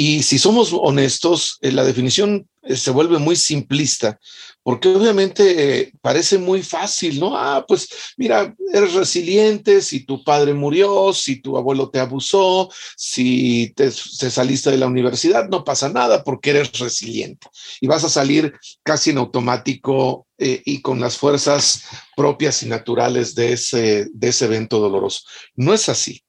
Y 0.00 0.22
si 0.22 0.38
somos 0.38 0.72
honestos, 0.72 1.58
eh, 1.60 1.72
la 1.72 1.82
definición 1.82 2.48
eh, 2.62 2.76
se 2.76 2.92
vuelve 2.92 3.18
muy 3.18 3.34
simplista, 3.34 4.20
porque 4.62 4.90
obviamente 4.90 5.80
eh, 5.80 5.92
parece 6.00 6.38
muy 6.38 6.62
fácil, 6.62 7.18
¿no? 7.18 7.36
Ah, 7.36 7.64
pues 7.66 7.88
mira, 8.16 8.54
eres 8.72 8.94
resiliente 8.94 9.82
si 9.82 10.06
tu 10.06 10.22
padre 10.22 10.54
murió, 10.54 11.12
si 11.12 11.42
tu 11.42 11.58
abuelo 11.58 11.90
te 11.90 11.98
abusó, 11.98 12.70
si 12.96 13.72
te, 13.74 13.90
saliste 13.90 14.70
de 14.70 14.78
la 14.78 14.86
universidad, 14.86 15.48
no 15.48 15.64
pasa 15.64 15.88
nada 15.88 16.22
porque 16.22 16.50
eres 16.50 16.78
resiliente 16.78 17.48
y 17.80 17.88
vas 17.88 18.04
a 18.04 18.08
salir 18.08 18.54
casi 18.84 19.10
en 19.10 19.18
automático 19.18 20.28
y 20.38 20.80
con 20.80 21.00
las 21.00 21.16
fuerzas 21.16 21.82
propias 22.16 22.62
y 22.62 22.66
naturales 22.66 23.34
de 23.34 23.54
ese, 23.54 24.06
de 24.12 24.28
ese 24.28 24.44
evento 24.44 24.78
doloroso. 24.78 25.22
No 25.56 25.74
es 25.74 25.88
así. 25.88 26.22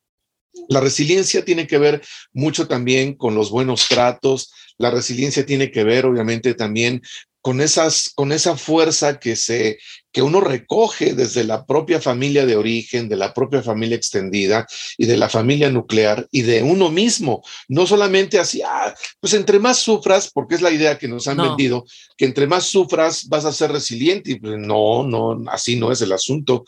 La 0.70 0.80
resiliencia 0.80 1.44
tiene 1.44 1.68
que 1.68 1.78
ver 1.78 2.02
mucho 2.32 2.68
también 2.68 3.16
con 3.16 3.36
los 3.36 3.50
buenos 3.50 3.88
tratos, 3.90 4.54
la 4.78 4.92
resiliencia 4.92 5.46
tiene 5.46 5.72
que 5.72 5.84
ver 5.84 6.06
obviamente 6.06 6.54
también 6.54 7.02
con 7.42 7.62
esas 7.62 8.12
con 8.16 8.32
esa 8.32 8.58
fuerza 8.58 9.20
que 9.20 9.36
se 9.36 9.80
que 10.12 10.22
uno 10.22 10.42
recoge 10.42 11.14
desde 11.14 11.44
la 11.44 11.66
propia 11.66 12.02
familia 12.02 12.46
de 12.46 12.56
origen, 12.56 13.10
de 13.10 13.16
la 13.16 13.34
propia 13.34 13.62
familia 13.62 13.96
extendida 13.96 14.68
y 14.98 15.06
de 15.06 15.18
la 15.18 15.30
familia 15.30 15.70
nuclear 15.70 16.28
y 16.32 16.42
de 16.42 16.64
uno 16.64 16.90
mismo, 16.90 17.44
no 17.68 17.86
solamente 17.86 18.40
así, 18.40 18.62
ah, 18.66 18.94
pues 19.20 19.34
entre 19.34 19.60
más 19.60 19.78
sufras, 19.78 20.32
porque 20.34 20.56
es 20.56 20.62
la 20.62 20.72
idea 20.72 20.98
que 20.98 21.08
nos 21.08 21.28
han 21.28 21.38
vendido, 21.38 21.86
que 22.18 22.26
entre 22.26 22.48
más 22.48 22.66
sufras 22.66 23.28
vas 23.28 23.46
a 23.46 23.54
ser 23.54 23.72
resiliente 23.72 24.32
y 24.32 24.40
pues 24.40 24.58
no, 24.58 25.04
no, 25.04 25.40
así 25.50 25.76
no 25.76 25.92
es 25.92 26.02
el 26.02 26.12
asunto. 26.12 26.66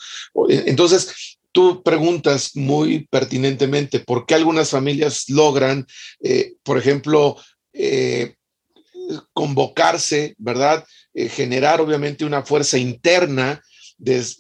Entonces, 0.48 1.38
tú 1.52 1.84
preguntas 1.84 2.56
muy 2.56 3.08
pertinentemente 3.08 4.00
por 4.00 4.26
qué 4.26 4.36
algunas 4.36 4.70
familias 4.70 5.26
logran, 5.30 5.86
eh, 6.22 6.54
por 6.64 6.78
ejemplo, 6.78 7.38
eh, 7.74 8.36
convocarse, 9.34 10.36
¿verdad? 10.38 10.86
Eh, 11.14 11.30
generar 11.30 11.82
obviamente 11.82 12.26
una 12.26 12.44
fuerza 12.44 12.78
interna, 12.78 13.62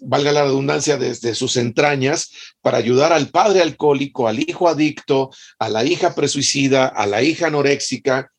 valga 0.01 0.31
la 0.31 0.43
redundancia, 0.43 0.97
desde 0.97 1.35
sus 1.35 1.55
entrañas, 1.57 2.31
para 2.61 2.77
ayudar 2.77 3.13
al 3.13 3.29
padre 3.29 3.61
alcohólico, 3.61 4.27
al 4.27 4.39
hijo 4.39 4.67
adicto, 4.67 5.29
a 5.59 5.69
la 5.69 5.85
hija 5.85 6.15
presuicida, 6.15 6.87
a 6.87 7.05
la 7.05 7.21
hija 7.21 7.47
anoréxica, 7.47 8.31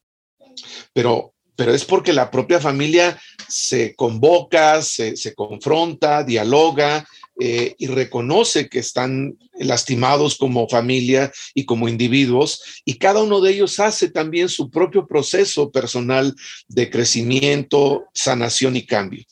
pero, 0.93 1.33
pero 1.55 1.73
es 1.73 1.85
porque 1.85 2.13
la 2.13 2.31
propia 2.31 2.59
familia 2.59 3.21
se 3.49 3.95
convoca, 3.95 4.83
se 4.83 5.35
confronta, 5.37 6.25
dialoga, 6.25 7.07
eh, 7.41 7.75
y 7.79 7.87
reconoce 7.87 8.69
que 8.69 8.79
están 8.79 9.39
lastimados 9.55 10.37
como 10.37 10.69
familia 10.69 11.33
y 11.55 11.65
como 11.65 11.89
individuos, 11.89 12.83
y 12.85 12.99
cada 12.99 13.23
uno 13.23 13.41
de 13.41 13.53
ellos 13.53 13.81
hace 13.81 14.11
también 14.11 14.49
su 14.51 14.71
propio 14.71 15.07
proceso 15.07 15.71
personal 15.71 16.35
de 16.69 16.91
crecimiento, 16.91 18.05
sanación 18.13 18.77
y 18.77 18.85
cambio. 18.85 19.25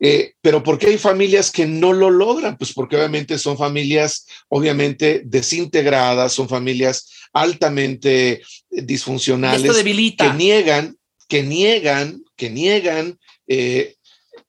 Eh, 0.00 0.32
pero 0.40 0.64
¿por 0.64 0.80
qué 0.80 0.88
hay 0.88 0.98
familias 0.98 1.52
que 1.52 1.64
no 1.64 1.92
lo 1.92 2.10
logran? 2.10 2.58
Pues 2.58 2.72
porque 2.72 2.96
obviamente 2.96 3.38
son 3.38 3.56
familias, 3.56 4.26
obviamente 4.48 5.22
desintegradas, 5.24 6.32
son 6.32 6.48
familias 6.48 7.08
altamente 7.32 8.42
disfuncionales, 8.68 9.72
que 10.18 10.32
niegan, 10.32 10.96
que 11.28 11.44
niegan, 11.44 12.24
que 12.34 12.50
niegan, 12.50 13.18
eh, 13.46 13.94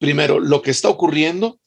primero, 0.00 0.40
lo 0.40 0.60
que 0.60 0.72
está 0.72 0.88
ocurriendo 0.88 1.60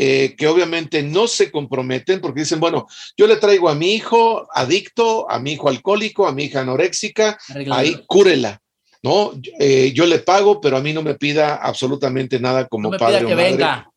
eh, 0.00 0.36
que 0.36 0.46
obviamente 0.46 1.02
no 1.02 1.26
se 1.26 1.50
comprometen 1.50 2.20
porque 2.20 2.42
dicen, 2.42 2.60
bueno, 2.60 2.86
yo 3.16 3.26
le 3.26 3.34
traigo 3.34 3.68
a 3.68 3.74
mi 3.74 3.94
hijo 3.94 4.46
adicto, 4.54 5.28
a 5.28 5.40
mi 5.40 5.54
hijo 5.54 5.68
alcohólico, 5.68 6.28
a 6.28 6.32
mi 6.32 6.44
hija 6.44 6.60
anoréxica, 6.60 7.36
ahí 7.72 8.04
cúrela. 8.06 8.62
¿no? 9.02 9.32
Eh, 9.58 9.90
yo 9.92 10.06
le 10.06 10.20
pago, 10.20 10.60
pero 10.60 10.76
a 10.76 10.80
mí 10.80 10.92
no 10.92 11.02
me 11.02 11.16
pida 11.16 11.56
absolutamente 11.56 12.38
nada 12.38 12.68
como 12.68 12.92
padre 12.92 13.24
o 13.24 13.30
madre. 13.30 13.50
Venga. 13.50 13.90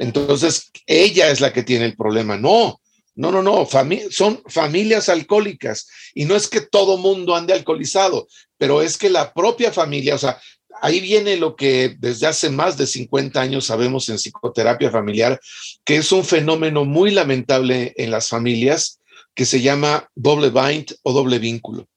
Entonces, 0.00 0.70
ella 0.86 1.30
es 1.30 1.40
la 1.40 1.50
que 1.50 1.62
tiene 1.62 1.86
el 1.86 1.96
problema. 1.96 2.36
No, 2.36 2.78
no, 3.14 3.32
no, 3.32 3.42
no, 3.42 3.66
son 4.10 4.42
familias 4.48 5.08
alcohólicas 5.08 5.88
y 6.14 6.26
no 6.26 6.36
es 6.36 6.46
que 6.46 6.60
todo 6.60 6.98
mundo 6.98 7.34
ande 7.34 7.54
alcoholizado, 7.54 8.28
pero 8.58 8.82
es 8.82 8.98
que 8.98 9.08
la 9.08 9.32
propia 9.32 9.72
familia, 9.72 10.14
o 10.16 10.18
sea, 10.18 10.38
ahí 10.80 11.00
viene 11.00 11.36
lo 11.36 11.56
que 11.56 11.96
desde 11.98 12.26
hace 12.26 12.50
más 12.50 12.76
de 12.76 12.86
50 12.86 13.40
años 13.40 13.66
sabemos 13.66 14.08
en 14.08 14.16
psicoterapia 14.16 14.90
familiar, 14.90 15.40
que 15.84 15.96
es 15.96 16.12
un 16.12 16.24
fenómeno 16.24 16.84
muy 16.84 17.10
lamentable 17.10 17.94
en 17.96 18.10
las 18.10 18.28
familias 18.28 19.00
que 19.34 19.46
se 19.46 19.60
llama 19.60 20.08
doble 20.14 20.50
bind 20.50 20.94
o 21.02 21.12
doble 21.12 21.38
vínculo. 21.38 21.88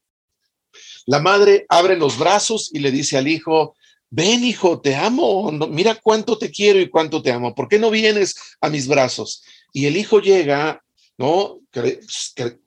La 1.06 1.19
madre 1.19 1.65
abre 1.69 1.98
los 1.98 2.17
brazos 2.17 2.69
y 2.74 2.80
le 2.80 2.91
dice 2.91 3.17
al 3.17 3.28
hijo, 3.28 3.76
ven 4.10 4.43
hijo, 4.43 4.80
te 4.80 4.96
amo, 4.96 5.52
mira 5.69 5.96
cuánto 5.96 6.38
te 6.38 6.52
quiero 6.52 6.80
y 6.80 6.89
cuánto 6.89 7.22
te 7.22 7.32
amo, 7.32 7.56
¿por 7.56 7.67
qué 7.67 7.80
no 7.80 7.89
vienes 7.89 8.36
a 8.62 8.69
mis 8.69 8.88
brazos? 8.88 9.43
Y 9.74 9.88
el 9.88 9.98
hijo 9.98 10.22
llega, 10.22 10.84
¿no? 11.17 11.60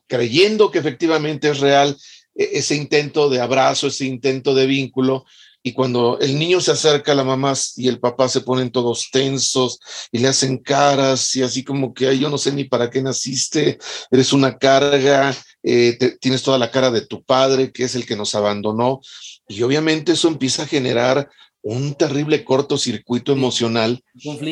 creyendo 0.08 0.70
que 0.70 0.78
efectivamente 0.78 1.50
es 1.50 1.60
real 1.60 1.96
e-, 2.34 2.50
ese 2.58 2.74
intento 2.74 3.28
de 3.28 3.40
abrazo, 3.40 3.86
ese 3.86 4.04
intento 4.04 4.54
de 4.54 4.66
vínculo, 4.66 5.24
y 5.66 5.72
cuando 5.72 6.16
el 6.20 6.38
niño 6.38 6.60
se 6.60 6.70
acerca 6.70 7.10
a 7.10 7.16
la 7.16 7.24
mamá 7.24 7.52
y 7.74 7.88
el 7.88 7.98
papá 7.98 8.28
se 8.28 8.40
ponen 8.40 8.70
todos 8.70 9.08
tensos 9.10 9.80
y 10.12 10.18
le 10.18 10.28
hacen 10.28 10.58
caras 10.58 11.34
y 11.34 11.42
así 11.42 11.64
como 11.64 11.92
que 11.92 12.16
yo 12.16 12.30
no 12.30 12.38
sé 12.38 12.52
ni 12.52 12.62
para 12.62 12.88
qué 12.88 13.02
naciste, 13.02 13.76
eres 14.12 14.32
una 14.32 14.58
carga, 14.58 15.34
eh, 15.64 15.98
tienes 16.20 16.44
toda 16.44 16.56
la 16.56 16.70
cara 16.70 16.92
de 16.92 17.04
tu 17.04 17.24
padre, 17.24 17.72
que 17.72 17.82
es 17.82 17.96
el 17.96 18.06
que 18.06 18.14
nos 18.14 18.36
abandonó. 18.36 19.00
Y 19.48 19.60
obviamente 19.64 20.12
eso 20.12 20.28
empieza 20.28 20.62
a 20.62 20.68
generar 20.68 21.28
un 21.62 21.96
terrible 21.96 22.44
cortocircuito 22.44 23.32
emocional 23.32 24.04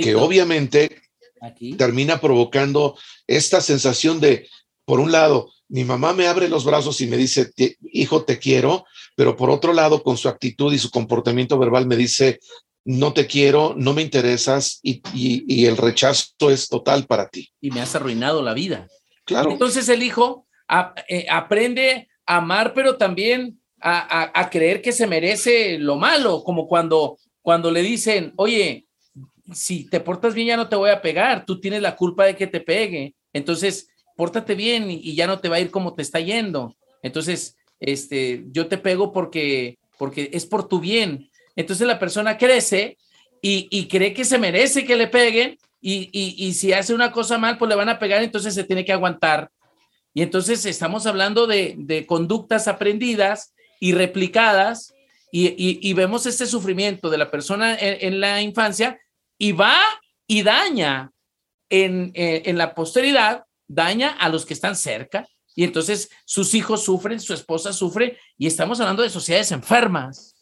que 0.02 0.16
obviamente 0.16 1.00
termina 1.78 2.20
provocando 2.20 2.98
esta 3.28 3.60
sensación 3.60 4.18
de, 4.18 4.48
por 4.84 5.00
un 5.00 5.12
lado, 5.12 5.50
mi 5.68 5.84
mamá 5.84 6.12
me 6.12 6.26
abre 6.26 6.48
los 6.48 6.64
brazos 6.64 7.00
y 7.00 7.06
me 7.06 7.16
dice, 7.16 7.50
hijo, 7.90 8.24
te 8.24 8.38
quiero, 8.38 8.84
pero 9.16 9.36
por 9.36 9.50
otro 9.50 9.72
lado, 9.72 10.02
con 10.02 10.16
su 10.16 10.28
actitud 10.28 10.72
y 10.72 10.78
su 10.78 10.90
comportamiento 10.90 11.58
verbal 11.58 11.86
me 11.86 11.96
dice, 11.96 12.40
no 12.84 13.12
te 13.14 13.26
quiero, 13.26 13.74
no 13.76 13.94
me 13.94 14.02
interesas 14.02 14.80
y, 14.82 15.64
el 15.66 15.76
rechazo 15.76 16.50
es 16.50 16.68
total 16.68 17.06
para 17.06 17.28
ti. 17.28 17.50
Y 17.60 17.70
me 17.70 17.80
has 17.80 17.94
arruinado 17.94 18.42
la 18.42 18.52
vida. 18.52 18.88
Claro. 19.24 19.50
Entonces 19.50 19.88
el 19.88 20.02
hijo 20.02 20.46
eh, 21.08 21.26
aprende 21.30 22.08
a 22.26 22.36
amar, 22.36 22.74
pero 22.74 22.96
también 22.96 23.58
a, 23.80 24.48
creer 24.50 24.80
que 24.80 24.92
se 24.92 25.06
merece 25.06 25.78
lo 25.78 25.96
malo, 25.96 26.42
como 26.42 26.66
cuando, 26.66 27.18
cuando 27.42 27.70
le 27.70 27.82
dicen, 27.82 28.32
oye, 28.36 28.86
si 29.52 29.88
te 29.88 30.00
portas 30.00 30.34
bien 30.34 30.48
ya 30.48 30.56
no 30.56 30.68
te 30.68 30.76
voy 30.76 30.90
a 30.90 31.02
pegar, 31.02 31.44
tú 31.44 31.60
tienes 31.60 31.82
la 31.82 31.96
culpa 31.96 32.24
de 32.24 32.36
que 32.36 32.46
te 32.46 32.60
pegue. 32.60 33.14
Entonces, 33.32 33.88
pórtate 34.16 34.54
bien 34.54 34.90
y, 34.90 35.14
ya 35.14 35.26
no 35.26 35.40
te 35.40 35.48
va 35.48 35.56
a 35.56 35.60
ir 35.60 35.70
como 35.70 35.94
te 35.94 36.02
está 36.02 36.20
yendo. 36.20 36.76
Entonces, 37.02 37.56
este, 37.80 38.44
yo 38.50 38.66
te 38.66 38.78
pego 38.78 39.12
porque, 39.12 39.78
porque 39.98 40.30
es 40.32 40.46
por 40.46 40.68
tu 40.68 40.80
bien. 40.80 41.30
Entonces 41.56 41.86
la 41.86 41.98
persona 41.98 42.36
crece 42.36 42.96
y, 43.40 43.88
cree 43.88 44.14
que 44.14 44.24
se 44.24 44.38
merece 44.38 44.84
que 44.84 44.96
le 44.96 45.06
peguen 45.06 45.58
y, 45.80 46.54
si 46.54 46.72
hace 46.72 46.94
una 46.94 47.12
cosa 47.12 47.36
mal, 47.36 47.58
pues 47.58 47.68
le 47.68 47.74
van 47.74 47.90
a 47.90 47.98
pegar, 47.98 48.22
entonces 48.22 48.54
se 48.54 48.64
tiene 48.64 48.84
que 48.84 48.92
aguantar. 48.92 49.50
Y 50.14 50.22
entonces 50.22 50.64
estamos 50.64 51.06
hablando 51.06 51.46
de, 51.46 52.04
conductas 52.08 52.68
aprendidas 52.68 53.54
y 53.80 53.92
replicadas 53.92 54.94
y, 55.30 55.92
vemos 55.92 56.26
este 56.26 56.46
sufrimiento 56.46 57.10
de 57.10 57.18
la 57.18 57.30
persona 57.30 57.76
en, 57.78 58.20
la 58.20 58.40
infancia 58.40 58.98
y 59.36 59.52
va 59.52 59.76
y 60.26 60.42
daña 60.42 61.10
en, 61.68 62.12
eh, 62.14 62.42
en 62.46 62.56
la 62.56 62.74
posteridad 62.74 63.44
daña 63.66 64.10
a 64.10 64.28
los 64.28 64.44
que 64.46 64.54
están 64.54 64.76
cerca 64.76 65.26
y 65.54 65.64
entonces 65.64 66.10
sus 66.24 66.54
hijos 66.54 66.84
sufren, 66.84 67.20
su 67.20 67.32
esposa 67.32 67.72
sufre 67.72 68.18
y 68.36 68.46
estamos 68.46 68.80
hablando 68.80 69.02
de 69.02 69.10
sociedades 69.10 69.52
enfermas. 69.52 70.34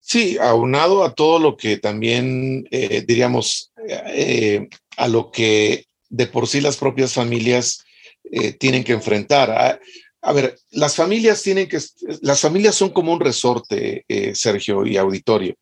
Sí, 0.00 0.38
aunado 0.40 1.04
a 1.04 1.14
todo 1.14 1.38
lo 1.38 1.56
que 1.56 1.76
también 1.76 2.66
eh, 2.70 3.04
diríamos, 3.06 3.72
eh, 3.86 4.66
a 4.96 5.06
lo 5.06 5.30
que 5.30 5.84
de 6.08 6.26
por 6.26 6.48
sí 6.48 6.62
las 6.62 6.78
propias 6.78 7.12
familias 7.12 7.84
eh, 8.24 8.52
tienen 8.52 8.84
que 8.84 8.94
enfrentar. 8.94 9.50
A, 9.50 9.78
a, 10.22 10.32
ver, 10.32 10.58
las 10.70 10.96
familias 10.96 11.42
tienen 11.42 11.68
que, 11.68 11.78
las 12.22 12.40
familias 12.40 12.74
son 12.74 12.88
como 12.88 13.12
un 13.12 13.20
resorte, 13.20 14.06
Sergio 14.32 14.86
y 14.86 14.96
auditorio, 14.96 15.56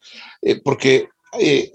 porque 0.62 1.08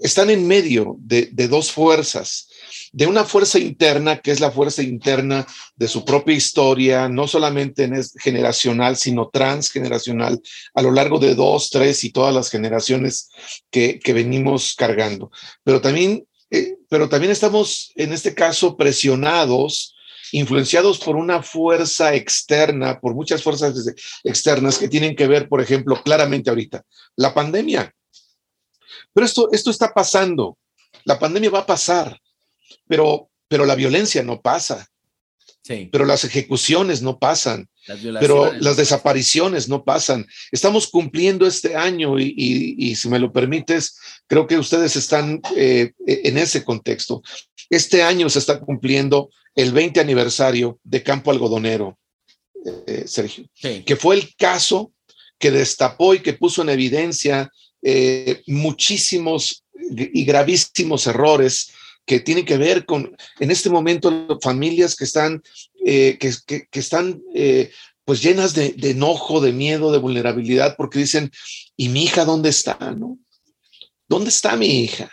están 0.00 0.30
en 0.30 0.48
medio 0.48 0.96
de 0.98 1.48
dos 1.48 1.70
fuerzas 1.70 2.48
de 2.92 3.06
una 3.06 3.24
fuerza 3.24 3.58
interna 3.58 4.18
que 4.18 4.30
es 4.30 4.40
la 4.40 4.50
fuerza 4.50 4.82
interna 4.82 5.46
de 5.74 5.88
su 5.88 6.04
propia 6.04 6.34
historia, 6.34 7.08
no 7.08 7.26
solamente 7.26 7.84
en 7.84 7.94
generacional, 8.20 8.96
sino 8.96 9.30
transgeneracional, 9.30 10.40
a 10.74 10.82
lo 10.82 10.90
largo 10.90 11.18
de 11.18 11.34
dos, 11.34 11.70
tres 11.70 12.04
y 12.04 12.10
todas 12.10 12.34
las 12.34 12.50
generaciones 12.50 13.30
que, 13.70 13.98
que 13.98 14.12
venimos 14.12 14.74
cargando. 14.76 15.30
Pero 15.64 15.80
también, 15.80 16.26
eh, 16.50 16.76
pero 16.90 17.08
también 17.08 17.32
estamos 17.32 17.92
en 17.96 18.12
este 18.12 18.34
caso 18.34 18.76
presionados 18.76 19.96
influenciados 20.32 20.98
por 20.98 21.16
una 21.16 21.42
fuerza 21.42 22.14
externa, 22.14 23.00
por 23.00 23.14
muchas 23.14 23.42
fuerzas 23.42 23.74
externas 24.24 24.78
que 24.78 24.88
tienen 24.88 25.14
que 25.14 25.26
ver, 25.26 25.48
por 25.48 25.60
ejemplo, 25.60 26.02
claramente 26.02 26.50
ahorita, 26.50 26.82
la 27.16 27.34
pandemia. 27.34 27.94
Pero 29.12 29.26
esto, 29.26 29.48
esto 29.52 29.70
está 29.70 29.92
pasando, 29.92 30.58
la 31.04 31.18
pandemia 31.18 31.50
va 31.50 31.60
a 31.60 31.66
pasar, 31.66 32.18
pero, 32.86 33.30
pero 33.48 33.64
la 33.66 33.74
violencia 33.74 34.22
no 34.22 34.40
pasa. 34.40 34.88
Sí. 35.62 35.88
Pero 35.92 36.04
las 36.04 36.24
ejecuciones 36.24 37.02
no 37.02 37.20
pasan, 37.20 37.68
pero 38.18 38.52
las 38.52 38.76
desapariciones 38.76 39.68
no 39.68 39.84
pasan. 39.84 40.26
Estamos 40.50 40.88
cumpliendo 40.88 41.46
este 41.46 41.76
año 41.76 42.18
y, 42.18 42.34
y, 42.76 42.96
si 42.96 43.08
me 43.08 43.20
lo 43.20 43.32
permites, 43.32 43.96
creo 44.26 44.48
que 44.48 44.58
ustedes 44.58 44.96
están 44.96 45.40
eh, 45.56 45.92
en 46.06 46.36
ese 46.36 46.64
contexto. 46.64 47.22
Este 47.70 48.02
año 48.02 48.28
se 48.28 48.40
está 48.40 48.58
cumpliendo 48.58 49.30
el 49.54 49.72
20 49.72 50.00
aniversario 50.00 50.80
de 50.82 51.02
Campo 51.02 51.30
Algodonero, 51.30 51.98
eh, 52.86 53.04
Sergio, 53.06 53.44
que 53.84 53.96
fue 53.96 54.16
el 54.16 54.34
caso 54.36 54.92
que 55.38 55.50
destapó 55.50 56.14
y 56.14 56.20
que 56.20 56.34
puso 56.34 56.62
en 56.62 56.70
evidencia 56.70 57.50
eh, 57.82 58.42
muchísimos 58.46 59.64
y 59.90 60.24
gravísimos 60.24 61.06
errores 61.06 61.72
que 62.06 62.20
tienen 62.20 62.44
que 62.44 62.56
ver 62.56 62.84
con, 62.84 63.16
en 63.38 63.50
este 63.50 63.70
momento, 63.70 64.38
familias 64.42 64.96
que 64.96 65.04
están, 65.04 65.42
eh, 65.84 66.18
que, 66.18 66.32
que, 66.70 66.80
están 66.80 67.22
pues 68.04 68.22
llenas 68.22 68.54
de, 68.54 68.70
de, 68.70 68.90
enojo, 68.90 69.40
de 69.40 69.52
miedo, 69.52 69.92
de 69.92 69.98
vulnerabilidad, 69.98 70.76
porque 70.76 70.98
dicen, 70.98 71.30
¿y 71.76 71.88
mi 71.88 72.04
hija 72.04 72.24
dónde 72.24 72.48
está? 72.48 72.76
¿no? 72.96 73.18
¿Dónde 74.08 74.30
está 74.30 74.56
mi 74.56 74.82
hija? 74.82 75.10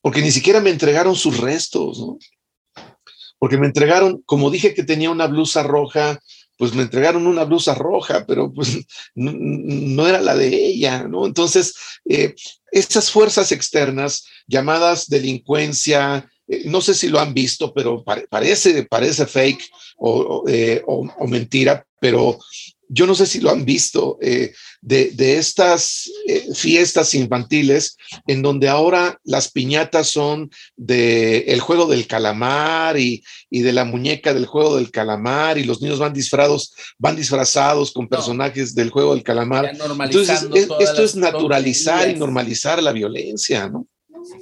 Porque 0.00 0.22
ni 0.22 0.30
siquiera 0.30 0.60
me 0.60 0.70
entregaron 0.70 1.16
sus 1.16 1.38
restos, 1.38 1.98
¿no? 1.98 2.18
porque 3.44 3.58
me 3.58 3.66
entregaron, 3.66 4.22
como 4.24 4.50
dije 4.50 4.72
que 4.72 4.84
tenía 4.84 5.10
una 5.10 5.26
blusa 5.26 5.62
roja, 5.62 6.18
pues 6.56 6.74
me 6.74 6.82
entregaron 6.82 7.26
una 7.26 7.44
blusa 7.44 7.74
roja, 7.74 8.24
pero 8.26 8.52
pues 8.52 8.78
no, 9.14 10.06
era 10.06 10.20
la 10.20 10.36
de 10.36 10.48
ella, 10.48 11.06
¿no? 11.08 11.26
Entonces, 11.26 11.74
eh, 12.04 12.34
estas 12.70 13.10
fuerzas 13.10 13.52
externas 13.52 14.26
llamadas 14.46 15.08
delincuencia, 15.08 16.30
eh, 16.48 16.62
no 16.66 16.80
sé 16.80 16.94
si 16.94 17.08
lo 17.08 17.20
han 17.20 17.34
visto, 17.34 17.72
pero 17.72 18.04
parece, 18.04 18.84
parece 18.84 19.26
fake 19.26 19.68
o, 19.98 20.44
eh, 20.48 20.82
o 20.86 21.26
mentira, 21.26 21.86
pero 22.00 22.38
yo 22.94 23.06
no 23.06 23.14
sé 23.14 23.26
si 23.26 23.40
lo 23.40 23.50
han 23.50 23.64
visto, 23.64 24.18
eh, 24.20 24.52
de, 24.80 25.38
estas 25.38 26.10
eh, 26.28 26.46
fiestas 26.54 27.14
infantiles 27.14 27.96
en 28.26 28.42
donde 28.42 28.68
ahora 28.68 29.18
las 29.24 29.50
piñatas 29.50 30.08
son 30.08 30.50
de 30.76 31.38
el 31.48 31.60
juego 31.60 31.86
del 31.86 32.06
calamar 32.06 32.98
y, 32.98 33.22
de 33.50 33.72
la 33.72 33.84
muñeca 33.84 34.34
del 34.34 34.46
juego 34.46 34.76
del 34.76 34.90
calamar 34.90 35.58
y 35.58 35.64
los 35.64 35.80
niños 35.80 35.98
van 35.98 36.12
disfrazados, 36.12 36.74
van 36.98 37.16
disfrazados 37.16 37.92
con 37.92 38.08
personajes 38.08 38.74
del 38.74 38.90
juego 38.90 39.14
del 39.14 39.24
calamar. 39.24 39.72
Entonces, 39.72 40.46
esto 40.52 41.02
es 41.02 41.16
naturalizar 41.16 42.08
y 42.08 42.14
normalizar 42.14 42.82
la 42.82 42.92
violencia, 42.92 43.68
¿no? 43.68 43.86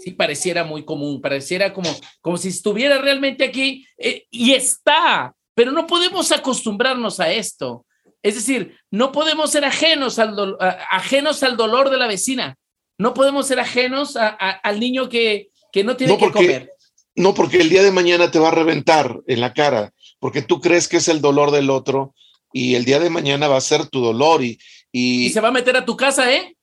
Sí, 0.02 0.12
pareciera 0.12 0.64
muy 0.64 0.84
común, 0.84 1.20
pareciera 1.20 1.72
como, 1.72 1.90
como 2.20 2.36
si 2.36 2.48
estuviera 2.48 2.98
realmente 2.98 3.44
aquí 3.44 3.84
eh, 3.98 4.26
y 4.30 4.52
está, 4.52 5.34
pero 5.54 5.72
no 5.72 5.86
podemos 5.86 6.30
acostumbrarnos 6.30 7.18
a 7.20 7.32
esto. 7.32 7.84
Es 8.22 8.34
decir, 8.36 8.76
no 8.90 9.10
podemos 9.10 9.50
ser 9.50 9.64
ajenos 9.64 10.18
al, 10.18 10.56
ajenos 10.90 11.42
al 11.42 11.56
dolor 11.56 11.90
de 11.90 11.98
la 11.98 12.06
vecina. 12.06 12.56
No 12.98 13.14
podemos 13.14 13.48
ser 13.48 13.58
ajenos 13.58 14.16
al 14.16 14.78
niño 14.78 15.08
que, 15.08 15.50
que 15.72 15.82
no 15.82 15.96
tiene 15.96 16.16
que 16.16 16.30
comer. 16.30 16.72
No, 17.14 17.34
porque 17.34 17.58
el 17.58 17.68
día 17.68 17.82
de 17.82 17.90
mañana 17.90 18.30
te 18.30 18.38
va 18.38 18.48
a 18.48 18.52
reventar 18.52 19.20
en 19.26 19.40
la 19.40 19.52
cara, 19.52 19.92
porque 20.18 20.40
tú 20.40 20.60
crees 20.60 20.88
que 20.88 20.98
es 20.98 21.08
el 21.08 21.20
dolor 21.20 21.50
del 21.50 21.68
otro 21.68 22.14
y 22.52 22.74
el 22.74 22.84
día 22.84 23.00
de 23.00 23.10
mañana 23.10 23.48
va 23.48 23.56
a 23.56 23.62
ser 23.62 23.86
tu 23.86 24.00
dolor 24.00 24.42
y... 24.42 24.58
Y, 24.92 25.30
se 25.30 25.40
va 25.40 25.48
a 25.48 25.52
meter 25.52 25.76
a 25.76 25.84
tu 25.84 25.96
casa, 25.96 26.32
¿eh? 26.32 26.54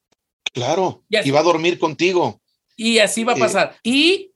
Claro, 0.54 1.04
y, 1.10 1.32
va 1.32 1.40
a 1.40 1.44
dormir 1.44 1.80
contigo. 1.80 2.42
Y 2.76 3.00
así 3.00 3.24
va 3.24 3.34
a 3.34 3.38
pasar. 3.38 3.78
Y 3.84 4.32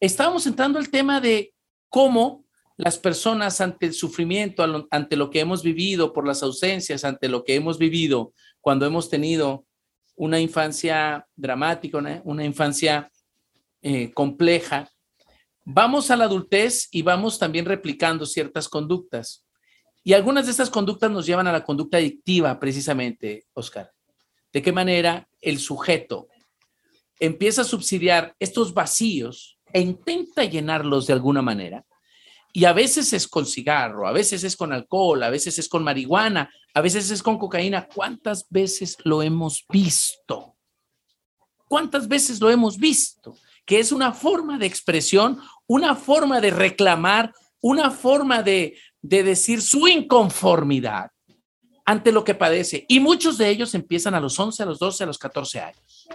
estábamos 0.00 0.46
entrando 0.46 0.78
al 0.78 0.90
tema 0.90 1.20
de 1.20 1.52
cómo 1.88 2.44
las 2.78 2.96
personas 2.96 3.60
ante 3.60 3.86
el 3.86 3.92
sufrimiento, 3.92 4.64
ante 4.90 5.16
lo 5.16 5.30
que 5.30 5.40
hemos 5.40 5.64
vivido, 5.64 6.12
por 6.12 6.24
las 6.26 6.44
ausencias, 6.44 7.04
ante 7.04 7.28
lo 7.28 7.42
que 7.42 7.56
hemos 7.56 7.76
vivido 7.76 8.32
cuando 8.60 8.86
hemos 8.86 9.10
tenido 9.10 9.66
una 10.14 10.38
infancia 10.38 11.26
dramática, 11.34 11.98
una, 12.24 12.44
infancia 12.44 13.10
eh, 13.82 14.12
compleja, 14.12 14.88
vamos 15.64 16.12
a 16.12 16.16
la 16.16 16.24
adultez 16.24 16.88
y 16.92 17.02
vamos 17.02 17.40
también 17.40 17.64
replicando 17.64 18.24
ciertas 18.24 18.68
conductas. 18.68 19.44
Y 20.04 20.12
algunas 20.12 20.46
de 20.46 20.52
estas 20.52 20.70
conductas 20.70 21.10
nos 21.10 21.26
llevan 21.26 21.48
a 21.48 21.52
la 21.52 21.64
conducta 21.64 21.96
adictiva, 21.96 22.60
precisamente, 22.60 23.46
Oscar. 23.54 23.90
¿De 24.52 24.62
qué 24.62 24.70
manera 24.70 25.28
el 25.40 25.58
sujeto 25.58 26.28
empieza 27.18 27.62
a 27.62 27.64
subsidiar 27.64 28.36
estos 28.38 28.72
vacíos 28.72 29.58
e 29.72 29.80
intenta 29.80 30.44
llenarlos 30.44 31.08
de 31.08 31.14
alguna 31.14 31.42
manera? 31.42 31.84
Y 32.58 32.64
a 32.64 32.72
veces 32.72 33.12
es 33.12 33.28
con 33.28 33.46
cigarro, 33.46 34.08
a 34.08 34.10
veces 34.10 34.42
es 34.42 34.56
con 34.56 34.72
alcohol, 34.72 35.22
a 35.22 35.30
veces 35.30 35.60
es 35.60 35.68
con 35.68 35.84
marihuana, 35.84 36.52
a 36.74 36.80
veces 36.80 37.08
es 37.12 37.22
con 37.22 37.38
cocaína. 37.38 37.86
¿Cuántas 37.86 38.48
veces 38.50 38.96
lo 39.04 39.22
hemos 39.22 39.64
visto? 39.68 40.56
¿Cuántas 41.68 42.08
veces 42.08 42.40
lo 42.40 42.50
hemos 42.50 42.76
visto? 42.76 43.36
Que 43.64 43.78
es 43.78 43.92
una 43.92 44.12
forma 44.12 44.58
de 44.58 44.66
expresión, 44.66 45.40
una 45.68 45.94
forma 45.94 46.40
de 46.40 46.50
reclamar, 46.50 47.32
una 47.60 47.92
forma 47.92 48.42
de, 48.42 48.76
decir 49.02 49.62
su 49.62 49.86
inconformidad 49.86 51.12
ante 51.84 52.10
lo 52.10 52.24
que 52.24 52.34
padece. 52.34 52.86
Y 52.88 52.98
muchos 52.98 53.38
de 53.38 53.50
ellos 53.50 53.72
empiezan 53.76 54.16
a 54.16 54.20
los 54.20 54.36
11, 54.36 54.64
a 54.64 54.66
los 54.66 54.80
12, 54.80 55.04
a 55.04 55.06
los 55.06 55.18
14 55.18 55.60
años. 55.60 56.08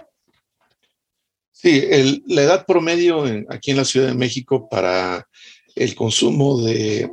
Sí, 1.52 2.22
la 2.26 2.42
edad 2.42 2.66
promedio 2.66 3.24
aquí 3.48 3.70
en 3.70 3.78
la 3.78 3.86
Ciudad 3.86 4.08
de 4.08 4.14
México 4.14 4.68
para 4.68 5.26
el 5.74 5.94
consumo 5.94 6.60
de, 6.62 7.10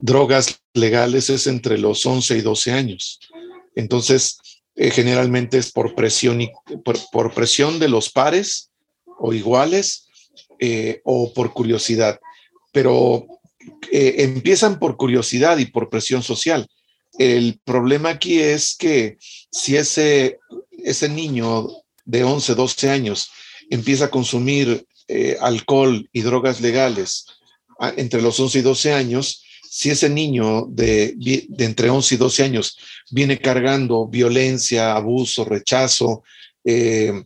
drogas 0.00 0.60
legales 0.74 1.28
es 1.30 1.46
entre 1.46 1.78
los 1.78 2.04
11 2.06 2.38
y 2.38 2.40
12 2.40 2.72
años. 2.72 3.18
Entonces, 3.74 4.38
eh, 4.76 4.90
generalmente 4.90 5.58
es 5.58 5.72
por 5.72 5.94
presión, 5.94 6.40
por, 6.84 7.34
presión 7.34 7.80
de 7.80 7.88
los 7.88 8.10
pares 8.10 8.70
o 9.18 9.32
iguales 9.32 10.06
eh, 10.60 11.00
o 11.04 11.32
por 11.32 11.52
curiosidad. 11.52 12.20
Pero 12.72 13.26
eh, 13.90 14.16
empiezan 14.18 14.78
por 14.78 14.96
curiosidad 14.96 15.58
y 15.58 15.66
por 15.66 15.90
presión 15.90 16.22
social. 16.22 16.68
El 17.18 17.60
problema 17.64 18.10
aquí 18.10 18.38
es 18.38 18.76
que 18.76 19.18
si 19.50 19.76
ese, 19.76 20.38
ese 20.84 21.08
niño 21.08 21.66
de 22.04 22.22
11, 22.22 22.54
12 22.54 22.90
años 22.90 23.30
empieza 23.70 24.06
a 24.06 24.10
consumir 24.10 24.86
eh, 25.10 25.38
alcohol 25.40 26.06
y 26.12 26.20
drogas 26.20 26.60
legales 26.60 27.24
entre 27.96 28.20
los 28.20 28.38
11 28.38 28.58
y 28.58 28.62
12 28.62 28.92
años, 28.92 29.42
si 29.70 29.88
ese 29.88 30.10
niño 30.10 30.66
de, 30.68 31.16
entre 31.58 31.88
11 31.88 32.14
y 32.14 32.18
12 32.18 32.44
años 32.44 32.78
viene 33.10 33.38
cargando 33.38 34.06
violencia, 34.06 34.94
abuso, 34.94 35.46
rechazo, 35.46 36.24
eh, 36.62 37.22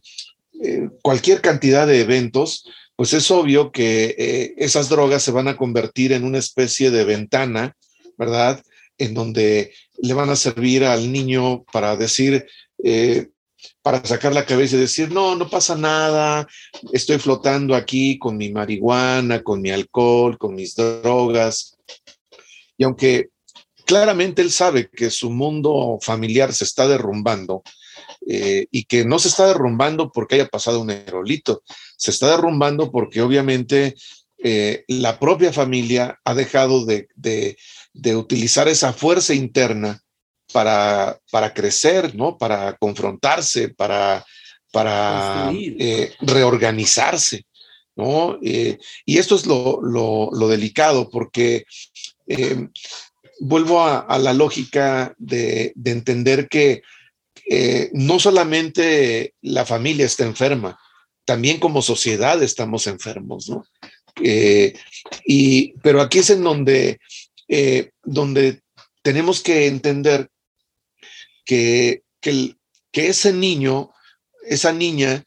eh, 0.62 0.90
cualquier 1.02 1.40
cantidad 1.40 1.88
de 1.88 2.02
eventos, 2.02 2.68
pues 2.94 3.14
es 3.14 3.28
obvio 3.32 3.72
que 3.72 4.54
esas 4.58 4.88
drogas 4.88 5.24
se 5.24 5.32
van 5.32 5.48
a 5.48 5.56
convertir 5.56 6.12
en 6.12 6.22
una 6.22 6.38
especie 6.38 6.92
de 6.92 7.04
ventana, 7.04 7.74
¿verdad? 8.16 8.62
En 8.96 9.12
donde 9.12 9.72
le 9.98 10.14
van 10.14 10.30
a 10.30 10.36
servir 10.36 10.84
al 10.84 11.10
niño 11.10 11.64
para 11.72 11.96
decir, 11.96 12.46
para 13.82 14.04
sacar 14.04 14.32
la 14.32 14.46
cabeza 14.46 14.76
y 14.76 14.80
decir, 14.80 15.10
no, 15.10 15.34
no 15.34 15.50
pasa 15.50 15.74
nada, 15.74 16.46
estoy 16.92 17.18
flotando 17.18 17.74
aquí 17.74 18.18
con 18.18 18.36
mi 18.36 18.50
marihuana, 18.52 19.42
con 19.42 19.60
mi 19.60 19.70
alcohol, 19.70 20.38
con 20.38 20.54
mis 20.54 20.76
drogas. 20.76 21.76
Y 22.78 22.84
aunque 22.84 23.30
claramente 23.84 24.40
él 24.40 24.52
sabe 24.52 24.88
que 24.88 25.10
su 25.10 25.30
mundo 25.30 25.98
familiar 26.00 26.52
se 26.52 26.64
está 26.64 26.86
derrumbando 26.86 27.62
eh, 28.26 28.66
y 28.70 28.84
que 28.84 29.04
no 29.04 29.18
se 29.18 29.28
está 29.28 29.48
derrumbando 29.48 30.12
porque 30.12 30.36
haya 30.36 30.48
pasado 30.48 30.80
un 30.80 30.90
aerolito, 30.90 31.62
se 31.96 32.12
está 32.12 32.30
derrumbando 32.30 32.92
porque 32.92 33.20
obviamente 33.20 33.96
eh, 34.44 34.84
la 34.86 35.18
propia 35.18 35.52
familia 35.52 36.20
ha 36.24 36.34
dejado 36.34 36.84
de, 36.84 37.08
de 37.16 38.16
utilizar 38.16 38.68
esa 38.68 38.92
fuerza 38.92 39.34
interna 39.34 40.01
para, 40.52 41.18
para 41.30 41.52
crecer, 41.52 42.14
¿no? 42.14 42.36
Para 42.38 42.76
confrontarse, 42.76 43.70
para, 43.70 44.24
para 44.70 45.50
eh, 45.52 46.12
reorganizarse. 46.20 47.44
¿no? 47.96 48.38
Eh, 48.42 48.78
y 49.04 49.18
esto 49.18 49.36
es 49.36 49.46
lo, 49.46 50.48
delicado, 50.48 51.10
porque 51.10 51.64
eh, 52.26 52.68
vuelvo 53.40 53.84
a, 53.84 54.18
la 54.18 54.32
lógica 54.32 55.14
de, 55.18 55.72
entender 55.84 56.48
que 56.48 56.82
eh, 57.48 57.90
no 57.92 58.18
solamente 58.18 59.34
la 59.42 59.66
familia 59.66 60.06
está 60.06 60.24
enferma, 60.24 60.78
también 61.24 61.58
como 61.58 61.82
sociedad 61.82 62.42
estamos 62.42 62.86
enfermos, 62.86 63.48
¿no? 63.48 63.64
y, 65.24 65.72
pero 65.80 66.02
aquí 66.02 66.18
es 66.18 66.30
en 66.30 66.42
donde, 66.42 66.98
donde 68.04 68.60
tenemos 69.02 69.40
que 69.40 69.66
entender 69.66 70.28
que, 71.44 72.02
que, 72.20 72.54
ese 72.92 73.32
niño, 73.32 73.90
esa 74.46 74.72
niña, 74.72 75.24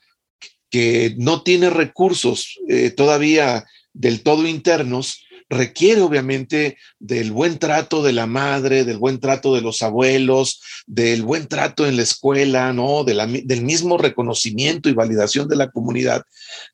que 0.69 1.15
no 1.17 1.41
tiene 1.43 1.69
recursos 1.69 2.60
eh, 2.67 2.89
todavía 2.91 3.65
del 3.93 4.23
todo 4.23 4.47
internos, 4.47 5.25
requiere 5.49 6.01
obviamente 6.01 6.78
del 6.99 7.32
buen 7.32 7.60
trato 7.60 8.01
de 8.04 8.13
la 8.13 8.25
madre, 8.25 8.84
del 8.84 8.97
buen 8.97 9.19
trato 9.19 9.54
de 9.54 9.62
los 9.62 9.82
abuelos, 9.82 10.62
del 10.88 11.23
buen 11.23 11.47
trato 11.47 11.86
en 11.86 11.97
la 11.97 12.04
escuela, 12.04 12.73
¿no? 12.73 13.04
del 13.04 13.62
mismo 13.62 13.97
reconocimiento 13.97 14.89
y 14.89 14.93
validación 14.93 15.47
de 15.47 15.56
la 15.56 15.69
comunidad. 15.69 16.23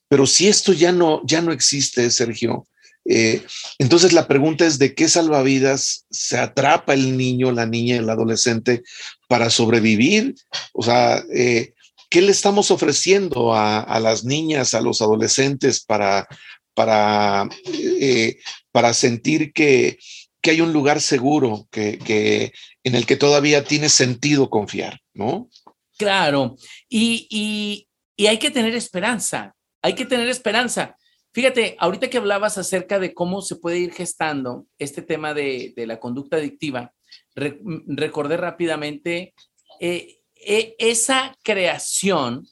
Pero 0.07 0.25
si 0.25 0.47
esto 0.47 0.73
ya 0.73 0.91
no, 0.91 1.21
ya 1.25 1.41
no 1.41 1.51
existe, 1.51 2.09
Sergio, 2.11 2.65
eh, 3.05 3.43
entonces 3.79 4.13
la 4.13 4.27
pregunta 4.27 4.65
es 4.65 4.77
de 4.77 4.93
qué 4.93 5.07
salvavidas 5.07 6.05
se 6.09 6.37
atrapa 6.37 6.93
el 6.93 7.17
niño, 7.17 7.51
la 7.51 7.65
niña, 7.65 7.97
el 7.97 8.09
adolescente 8.09 8.83
para 9.27 9.49
sobrevivir. 9.49 10.35
O 10.73 10.83
sea, 10.83 11.23
eh, 11.33 11.73
¿qué 12.09 12.21
le 12.21 12.31
estamos 12.31 12.71
ofreciendo 12.71 13.53
a, 13.53 13.99
las 13.99 14.23
niñas, 14.23 14.73
a 14.73 14.81
los 14.81 15.01
adolescentes 15.01 15.83
para, 15.83 16.27
para, 16.73 17.49
eh, 17.73 18.37
para 18.71 18.93
sentir 18.93 19.53
que, 19.53 19.97
hay 20.43 20.59
un 20.59 20.73
lugar 20.73 21.01
seguro 21.01 21.67
que, 21.71 22.51
en 22.83 22.95
el 22.95 23.05
que 23.05 23.15
todavía 23.15 23.63
tiene 23.63 23.89
sentido 23.89 24.49
confiar, 24.49 24.99
¿no? 25.13 25.49
Claro, 25.97 26.57
y, 26.89 27.87
hay 28.17 28.37
que 28.39 28.51
tener 28.51 28.75
esperanza, 28.75 29.55
hay 29.81 29.93
que 29.93 30.05
tener 30.05 30.27
esperanza. 30.29 30.97
Fíjate, 31.33 31.77
ahorita 31.79 32.09
que 32.09 32.17
hablabas 32.17 32.57
acerca 32.57 32.99
de 32.99 33.13
cómo 33.13 33.41
se 33.41 33.55
puede 33.55 33.79
ir 33.79 33.93
gestando 33.93 34.65
este 34.77 35.01
tema 35.01 35.33
de, 35.33 35.73
la 35.77 35.99
conducta 35.99 36.37
adictiva, 36.37 36.93
recordé 37.35 38.35
rápidamente 38.37 39.33
eh, 39.79 40.21
e, 40.35 40.75
esa 40.77 41.35
creación 41.43 42.47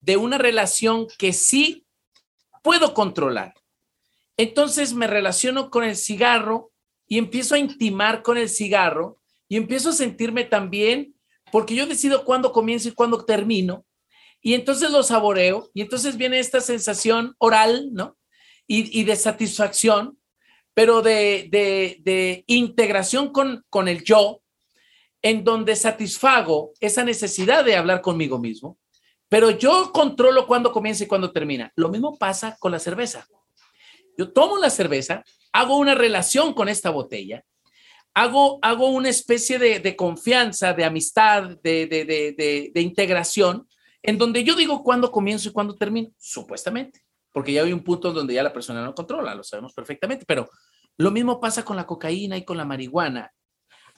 de 0.00 0.16
una 0.18 0.36
relación 0.36 1.06
que 1.18 1.32
sí 1.32 1.86
puedo 2.62 2.92
controlar. 2.92 3.54
Entonces 4.36 4.92
me 4.92 5.06
relaciono 5.06 5.70
con 5.70 5.82
el 5.82 5.96
cigarro 5.96 6.72
y 7.08 7.16
empiezo 7.18 7.54
a 7.54 7.58
intimar 7.58 8.22
con 8.22 8.36
el 8.36 8.50
cigarro 8.50 9.18
y 9.48 9.56
empiezo 9.56 9.90
a 9.90 9.94
sentirme 9.94 10.44
también 10.44 11.14
porque 11.50 11.74
yo 11.74 11.86
decido 11.86 12.24
cuándo 12.24 12.52
comienzo 12.52 12.88
y 12.88 12.92
cuándo 12.92 13.24
termino. 13.24 13.86
Y 14.40 14.54
entonces 14.54 14.90
lo 14.90 15.02
saboreo 15.02 15.70
y 15.74 15.82
entonces 15.82 16.16
viene 16.16 16.38
esta 16.38 16.60
sensación 16.60 17.34
oral, 17.38 17.88
¿no? 17.92 18.16
Y, 18.68 19.04
de 19.04 19.14
satisfacción, 19.14 20.18
pero 20.74 21.00
de, 21.00 21.48
de, 21.50 22.44
integración 22.48 23.30
con, 23.32 23.64
con 23.70 23.86
el 23.86 24.02
yo, 24.02 24.42
en 25.22 25.44
donde 25.44 25.76
satisfago 25.76 26.72
esa 26.80 27.04
necesidad 27.04 27.64
de 27.64 27.76
hablar 27.76 28.00
conmigo 28.00 28.40
mismo, 28.40 28.76
pero 29.28 29.50
yo 29.50 29.92
controlo 29.92 30.46
cuándo 30.46 30.72
comienza 30.72 31.04
y 31.04 31.06
cuándo 31.06 31.32
termina. 31.32 31.72
Lo 31.76 31.88
mismo 31.88 32.16
pasa 32.16 32.56
con 32.58 32.72
la 32.72 32.78
cerveza. 32.78 33.26
Yo 34.16 34.32
tomo 34.32 34.56
la 34.58 34.70
cerveza, 34.70 35.24
hago 35.52 35.76
una 35.76 35.94
relación 35.94 36.54
con 36.54 36.68
esta 36.68 36.90
botella, 36.90 37.44
hago, 38.14 38.58
hago 38.62 38.88
una 38.88 39.10
especie 39.10 39.58
de, 39.58 39.96
confianza, 39.96 40.72
de 40.72 40.84
amistad, 40.84 41.58
de, 41.62 41.86
de, 41.86 42.80
integración, 42.80 43.68
en 44.06 44.18
donde 44.18 44.44
yo 44.44 44.54
digo 44.56 44.82
cuándo 44.82 45.10
comienzo 45.10 45.48
y 45.48 45.52
cuándo 45.52 45.74
termino, 45.74 46.10
supuestamente, 46.16 47.02
porque 47.32 47.52
ya 47.52 47.62
hay 47.62 47.72
un 47.72 47.84
punto 47.84 48.12
donde 48.12 48.34
ya 48.34 48.42
la 48.42 48.52
persona 48.52 48.82
no 48.82 48.94
controla, 48.94 49.34
lo 49.34 49.44
sabemos 49.44 49.74
perfectamente, 49.74 50.24
pero 50.26 50.48
lo 50.96 51.10
mismo 51.10 51.38
pasa 51.38 51.64
con 51.64 51.76
la 51.76 51.86
cocaína 51.86 52.36
y 52.36 52.44
con 52.44 52.56
la 52.56 52.64
marihuana 52.64 53.30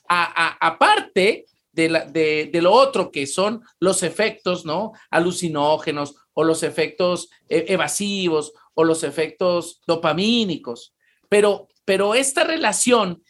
aparte 0.09 1.47
de, 1.73 2.51
lo 2.61 2.73
otro 2.73 3.11
que 3.11 3.27
son 3.27 3.63
los 3.79 4.03
efectos, 4.03 4.65
¿no? 4.65 4.93
Alucinógenos 5.11 6.17
o 6.35 6.45
los 6.45 6.63
efectos 6.63 7.31
eh, 7.49 7.67
evasivos 7.69 8.53
o 8.75 8.85
los 8.85 9.05
efectos 9.05 9.81
dopamínicos. 9.87 10.95
Pero, 11.29 11.69
pero 11.85 12.15
esta 12.15 12.45
relación 12.45 13.23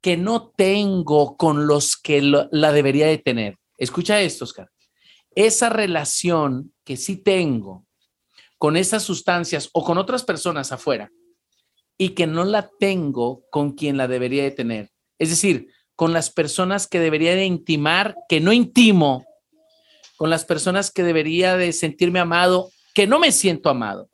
que 0.00 0.16
no 0.16 0.52
tengo 0.56 1.36
con 1.36 1.66
los 1.66 1.96
que 1.96 2.20
la 2.22 2.72
debería 2.72 3.06
de 3.06 3.18
tener. 3.18 3.56
Escucha 3.78 4.20
esto, 4.20 4.44
Oscar. 4.44 4.68
Esa 5.34 5.68
relación 5.68 6.72
que 6.84 6.96
sí 6.96 7.16
tengo 7.16 7.86
con 8.58 8.76
esas 8.76 9.02
sustancias 9.02 9.68
o 9.72 9.82
con 9.84 9.98
otras 9.98 10.24
personas 10.24 10.72
afuera 10.72 11.10
y 11.98 12.10
que 12.10 12.26
no 12.26 12.44
la 12.44 12.70
tengo 12.78 13.42
con 13.50 13.72
quien 13.72 13.96
la 13.96 14.08
debería 14.08 14.42
de 14.42 14.50
tener. 14.50 14.90
Es 15.18 15.30
decir, 15.30 15.68
con 15.96 16.12
las 16.12 16.30
personas 16.30 16.86
que 16.86 17.00
debería 17.00 17.34
de 17.34 17.44
intimar, 17.44 18.16
que 18.28 18.40
no 18.40 18.52
intimo, 18.52 19.24
con 20.16 20.30
las 20.30 20.44
personas 20.44 20.90
que 20.90 21.02
debería 21.02 21.56
de 21.56 21.72
sentirme 21.72 22.20
amado, 22.20 22.70
que 22.94 23.06
no 23.06 23.18
me 23.18 23.32
siento 23.32 23.70
amado, 23.70 24.08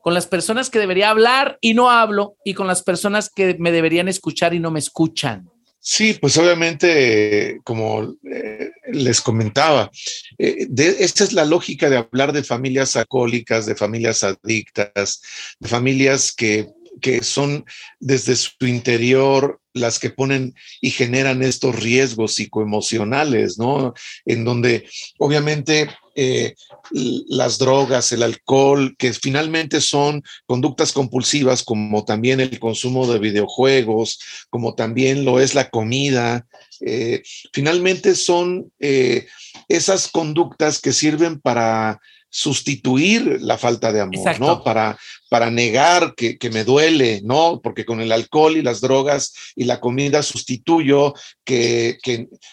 con 0.00 0.14
las 0.14 0.26
personas 0.26 0.70
que 0.70 0.78
debería 0.78 1.10
hablar 1.10 1.58
y 1.60 1.74
no 1.74 1.90
hablo, 1.90 2.36
y 2.44 2.54
con 2.54 2.66
las 2.66 2.82
personas 2.82 3.30
que 3.30 3.56
me 3.58 3.72
deberían 3.72 4.08
escuchar 4.08 4.54
y 4.54 4.60
no 4.60 4.70
me 4.70 4.78
escuchan. 4.78 5.50
Sí, 5.82 6.18
pues 6.20 6.36
obviamente, 6.36 7.58
como 7.64 8.14
eh, 8.30 8.70
les 8.92 9.22
comentaba, 9.22 9.90
eh, 10.36 10.68
esta 10.76 11.24
es 11.24 11.32
la 11.32 11.46
lógica 11.46 11.88
de 11.88 11.96
hablar 11.96 12.32
de 12.34 12.44
familias 12.44 12.96
alcohólicas, 12.96 13.64
de 13.64 13.74
familias 13.74 14.22
adictas, 14.22 15.22
de 15.58 15.68
familias 15.68 16.32
que 16.32 16.68
que 17.00 17.22
son 17.22 17.64
desde 17.98 18.36
su 18.36 18.66
interior 18.66 19.60
las 19.72 19.98
que 19.98 20.10
ponen 20.10 20.54
y 20.80 20.90
generan 20.90 21.42
estos 21.42 21.76
riesgos 21.76 22.34
psicoemocionales, 22.34 23.58
¿no? 23.58 23.94
En 24.24 24.44
donde 24.44 24.88
obviamente 25.18 25.88
eh, 26.16 26.54
las 26.90 27.58
drogas, 27.58 28.10
el 28.12 28.22
alcohol, 28.22 28.96
que 28.98 29.12
finalmente 29.12 29.80
son 29.80 30.22
conductas 30.46 30.92
compulsivas, 30.92 31.62
como 31.62 32.04
también 32.04 32.40
el 32.40 32.58
consumo 32.58 33.06
de 33.06 33.20
videojuegos, 33.20 34.18
como 34.50 34.74
también 34.74 35.24
lo 35.24 35.40
es 35.40 35.54
la 35.54 35.70
comida, 35.70 36.46
eh, 36.80 37.22
finalmente 37.52 38.14
son 38.14 38.72
eh, 38.80 39.26
esas 39.68 40.08
conductas 40.08 40.80
que 40.80 40.92
sirven 40.92 41.40
para 41.40 42.00
sustituir 42.30 43.38
la 43.40 43.58
falta 43.58 43.92
de 43.92 44.00
amor, 44.00 44.38
¿no? 44.38 44.62
Para, 44.62 44.96
para 45.28 45.50
negar 45.50 46.14
que, 46.14 46.38
me 46.50 46.64
duele, 46.64 47.20
¿no? 47.24 47.60
Porque 47.62 47.84
con 47.84 48.00
el 48.00 48.12
alcohol 48.12 48.56
y 48.56 48.62
las 48.62 48.80
drogas 48.80 49.34
y 49.56 49.64
la 49.64 49.80
comida 49.80 50.22
sustituyo 50.22 51.12
que, 51.44 51.98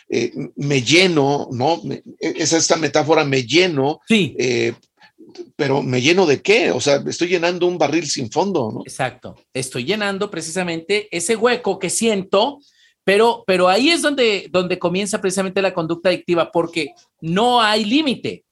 eh, 0.10 0.32
me 0.56 0.82
lleno, 0.82 1.48
¿no? 1.52 1.82
Es 2.20 2.54
esta 2.54 2.76
metáfora, 2.76 3.24
me 3.24 3.44
lleno. 3.44 4.00
Sí. 4.08 4.36
Eh, 4.40 4.74
pero 5.56 5.84
me 5.84 6.02
lleno 6.02 6.26
de 6.26 6.42
qué? 6.42 6.72
O 6.72 6.82
sea, 6.82 7.04
estoy 7.08 7.28
llenando 7.28 7.68
un 7.68 7.78
barril 7.78 8.08
sin 8.08 8.32
fondo, 8.32 8.72
¿no? 8.74 8.82
Exacto. 8.82 9.36
Estoy 9.54 9.86
llenando 9.86 10.32
precisamente 10.32 11.08
ese 11.16 11.36
hueco 11.36 11.78
que 11.78 11.90
siento, 11.90 12.60
pero, 13.04 13.44
pero 13.46 13.68
ahí 13.70 13.90
es 13.90 14.02
donde, 14.02 14.48
donde 14.50 14.80
comienza 14.80 15.22
precisamente 15.22 15.62
la 15.62 15.74
conducta 15.74 16.10
adictiva, 16.10 16.52
porque 16.52 16.94
no 17.22 17.62
hay 17.62 17.86
límite. 17.86 18.46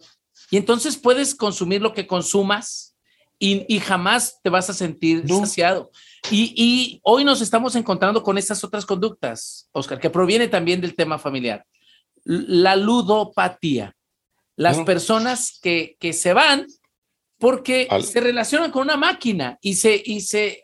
Y 0.51 0.57
entonces 0.57 0.97
puedes 0.97 1.35
consumir 1.35 1.81
lo 1.81 1.93
que 1.93 2.07
consumas 2.07 2.95
y, 3.37 3.79
jamás 3.79 4.39
te 4.41 4.49
vas 4.49 4.69
a 4.69 4.73
sentir 4.73 5.27
saciado. 5.27 5.91
Y, 6.31 6.99
hoy 7.03 7.23
nos 7.23 7.41
estamos 7.41 7.75
encontrando 7.75 8.23
con 8.23 8.37
estas 8.37 8.63
otras 8.63 8.85
conductas, 8.85 9.69
Oscar, 9.71 9.99
que 9.99 10.09
proviene 10.09 10.47
también 10.47 10.81
del 10.81 10.95
tema 10.95 11.19
familiar. 11.19 11.65
La 12.23 12.75
ludopatía. 12.75 13.95
Las 14.55 14.79
personas 14.81 15.59
que, 15.61 15.97
se 16.13 16.33
van 16.33 16.65
porque 17.37 17.87
se 18.01 18.21
relacionan 18.21 18.71
con 18.71 18.83
una 18.83 18.95
máquina 18.95 19.57
y 19.61 19.75
se, 19.75 20.01
y 20.03 20.21
se 20.21 20.63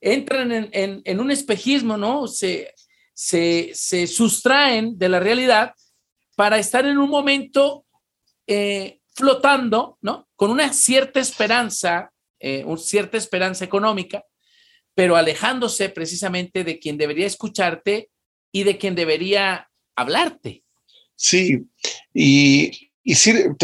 entran 0.00 0.70
en, 0.72 1.20
un 1.20 1.30
espejismo, 1.30 1.96
¿no? 1.96 2.28
Se, 2.28 2.72
se, 3.14 3.72
se, 3.74 4.06
sustraen 4.06 4.96
de 4.96 5.08
la 5.08 5.18
realidad 5.18 5.74
para 6.36 6.58
estar 6.58 6.86
en 6.86 6.98
un 6.98 7.10
momento 7.10 7.84
eh, 8.46 9.00
flotando, 9.14 9.98
¿no? 10.00 10.28
Con 10.36 10.50
una 10.50 10.72
cierta 10.72 11.20
esperanza, 11.20 12.12
eh, 12.40 12.64
una 12.64 12.78
cierta 12.78 13.16
esperanza 13.16 13.64
económica, 13.64 14.24
pero 14.94 15.16
alejándose 15.16 15.88
precisamente 15.88 16.64
de 16.64 16.78
quien 16.78 16.98
debería 16.98 17.26
escucharte 17.26 18.10
y 18.52 18.64
de 18.64 18.78
quien 18.78 18.94
debería 18.94 19.70
hablarte. 19.96 20.64
Sí, 21.14 21.66
y, 22.12 22.90
y 23.02 23.14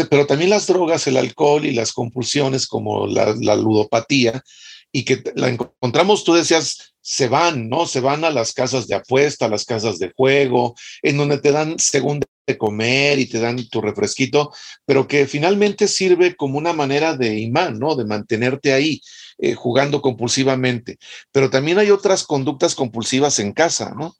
pero 0.09 0.25
también 0.25 0.49
las 0.49 0.67
drogas, 0.67 1.07
el 1.07 1.17
alcohol 1.17 1.65
y 1.65 1.73
las 1.73 1.93
compulsiones 1.93 2.67
como 2.67 3.05
la 3.07 3.55
ludopatía, 3.55 4.43
y 4.91 5.05
que 5.05 5.23
la 5.35 5.49
encontramos, 5.49 6.23
tú 6.23 6.33
decías, 6.33 6.93
se 7.01 7.27
van, 7.27 7.69
¿no? 7.69 7.85
Se 7.85 7.99
van 7.99 8.23
a 8.23 8.29
las 8.29 8.53
casas 8.53 8.87
de 8.87 8.95
apuesta, 8.95 9.45
a 9.45 9.49
las 9.49 9.65
casas 9.65 9.99
de 9.99 10.11
juego, 10.15 10.75
en 11.01 11.17
donde 11.17 11.37
te 11.37 11.51
dan 11.51 11.77
según 11.79 12.21
de 12.47 12.57
comer 12.57 13.19
y 13.19 13.27
te 13.27 13.39
dan 13.39 13.67
tu 13.69 13.81
refresquito, 13.81 14.51
pero 14.85 15.07
que 15.07 15.27
finalmente 15.27 15.87
sirve 15.87 16.35
como 16.35 16.57
una 16.57 16.73
manera 16.73 17.15
de 17.15 17.39
imán, 17.39 17.77
¿no? 17.79 17.95
De 17.95 18.05
mantenerte 18.05 18.73
ahí 18.73 19.01
eh, 19.37 19.53
jugando 19.53 20.01
compulsivamente. 20.01 20.97
Pero 21.31 21.49
también 21.49 21.77
hay 21.77 21.91
otras 21.91 22.23
conductas 22.23 22.75
compulsivas 22.75 23.39
en 23.39 23.53
casa, 23.53 23.93
¿no? 23.97 24.15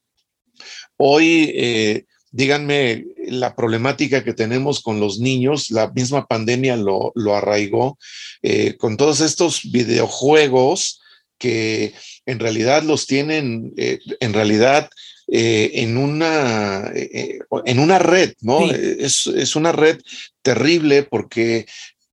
Hoy, 0.97 1.51
eh, 1.55 2.05
díganme 2.31 3.05
la 3.27 3.55
problemática 3.55 4.23
que 4.23 4.33
tenemos 4.33 4.81
con 4.81 4.99
los 4.99 5.19
niños, 5.19 5.69
la 5.71 5.89
misma 5.89 6.25
pandemia 6.25 6.77
lo, 6.77 7.13
arraigó, 7.35 7.97
eh, 8.41 8.75
con 8.77 8.97
todos 8.97 9.21
estos 9.21 9.61
videojuegos 9.71 11.01
que 11.37 11.93
en 12.25 12.39
realidad 12.39 12.83
los 12.83 13.07
tienen, 13.07 13.73
en 13.75 14.33
realidad 14.33 14.89
eh, 15.31 15.83
en, 15.83 15.97
una, 15.97 16.91
eh, 16.95 17.39
en 17.65 17.79
una 17.79 17.99
red, 17.99 18.33
¿no? 18.41 18.65
Es, 18.71 19.27
es, 19.27 19.55
una 19.55 19.71
red 19.71 20.01
terrible 20.41 21.03
porque, 21.03 21.67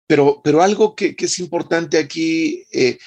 pero, 0.06 0.42
pero 0.44 0.62
algo 0.62 0.94
que, 0.94 1.16
que 1.16 1.24
es 1.24 1.38
importante 1.38 1.96
aquí 1.96 2.64
eh, 2.72 2.98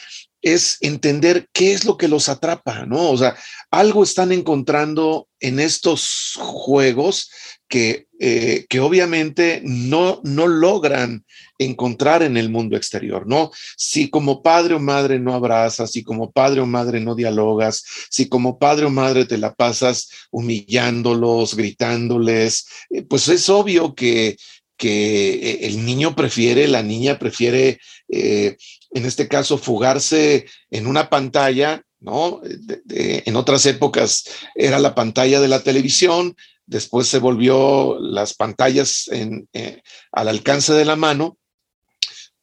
es 0.42 0.78
entender 0.82 1.48
qué 1.54 1.74
es 1.74 1.86
lo 1.86 1.96
que 1.96 2.08
los 2.08 2.28
atrapa, 2.28 2.88
¿no? 2.88 3.12
O 3.12 3.18
sea, 3.20 3.36
algo 3.70 4.04
están 4.04 4.32
encontrando 4.32 5.28
en 5.40 5.60
estos 5.60 6.38
juegos 6.38 7.30
que, 7.70 8.08
eh, 8.20 8.66
que 8.68 8.80
obviamente 8.80 9.62
no, 9.64 10.22
no 10.24 10.48
logran 10.48 11.24
encontrar 11.60 12.24
en 12.24 12.36
el 12.36 12.50
mundo 12.50 12.76
exterior, 12.76 13.28
¿no? 13.28 13.52
Si 13.78 14.10
como 14.10 14.42
padre 14.42 14.74
o 14.74 14.80
madre 14.80 15.20
no 15.20 15.36
abrazas, 15.36 15.92
si 15.92 16.04
como 16.04 16.32
padre 16.32 16.62
o 16.62 16.66
madre 16.66 17.00
no 17.00 17.14
dialogas, 17.14 17.86
si 18.10 18.28
como 18.28 18.58
padre 18.58 18.88
o 18.88 18.90
madre 18.90 19.26
te 19.26 19.38
la 19.38 19.54
pasas 19.54 20.10
humillándolos, 20.32 21.56
gritándoles, 21.56 22.66
eh, 22.90 23.04
pues 23.04 23.28
es 23.28 23.48
obvio 23.50 23.94
que, 23.94 24.36
que 24.76 25.34
eh, 25.34 25.68
el 25.68 25.86
niño 25.86 26.16
prefiere, 26.16 26.68
la 26.68 26.82
niña 26.82 27.20
prefiere, 27.20 27.80
en 28.12 29.06
este 29.06 29.28
caso, 29.28 29.60
fugarse 29.60 30.48
en 30.72 30.88
una 30.88 31.10
pantalla 31.10 31.84
¿no? 32.00 32.42
en 32.44 33.36
otras 33.36 33.66
épocas 33.66 34.26
era 34.56 34.80
la 34.80 34.96
pantalla 34.96 35.42
de 35.42 35.48
la 35.48 35.62
televisión, 35.62 36.36
después 36.66 37.08
se 37.08 37.20
volvió 37.20 38.00
las 38.00 38.34
pantallas 38.34 39.10
eh, 39.12 39.82
al 40.12 40.28
alcance 40.28 40.74
de 40.74 40.86
la 40.86 40.96
mano, 40.96 41.38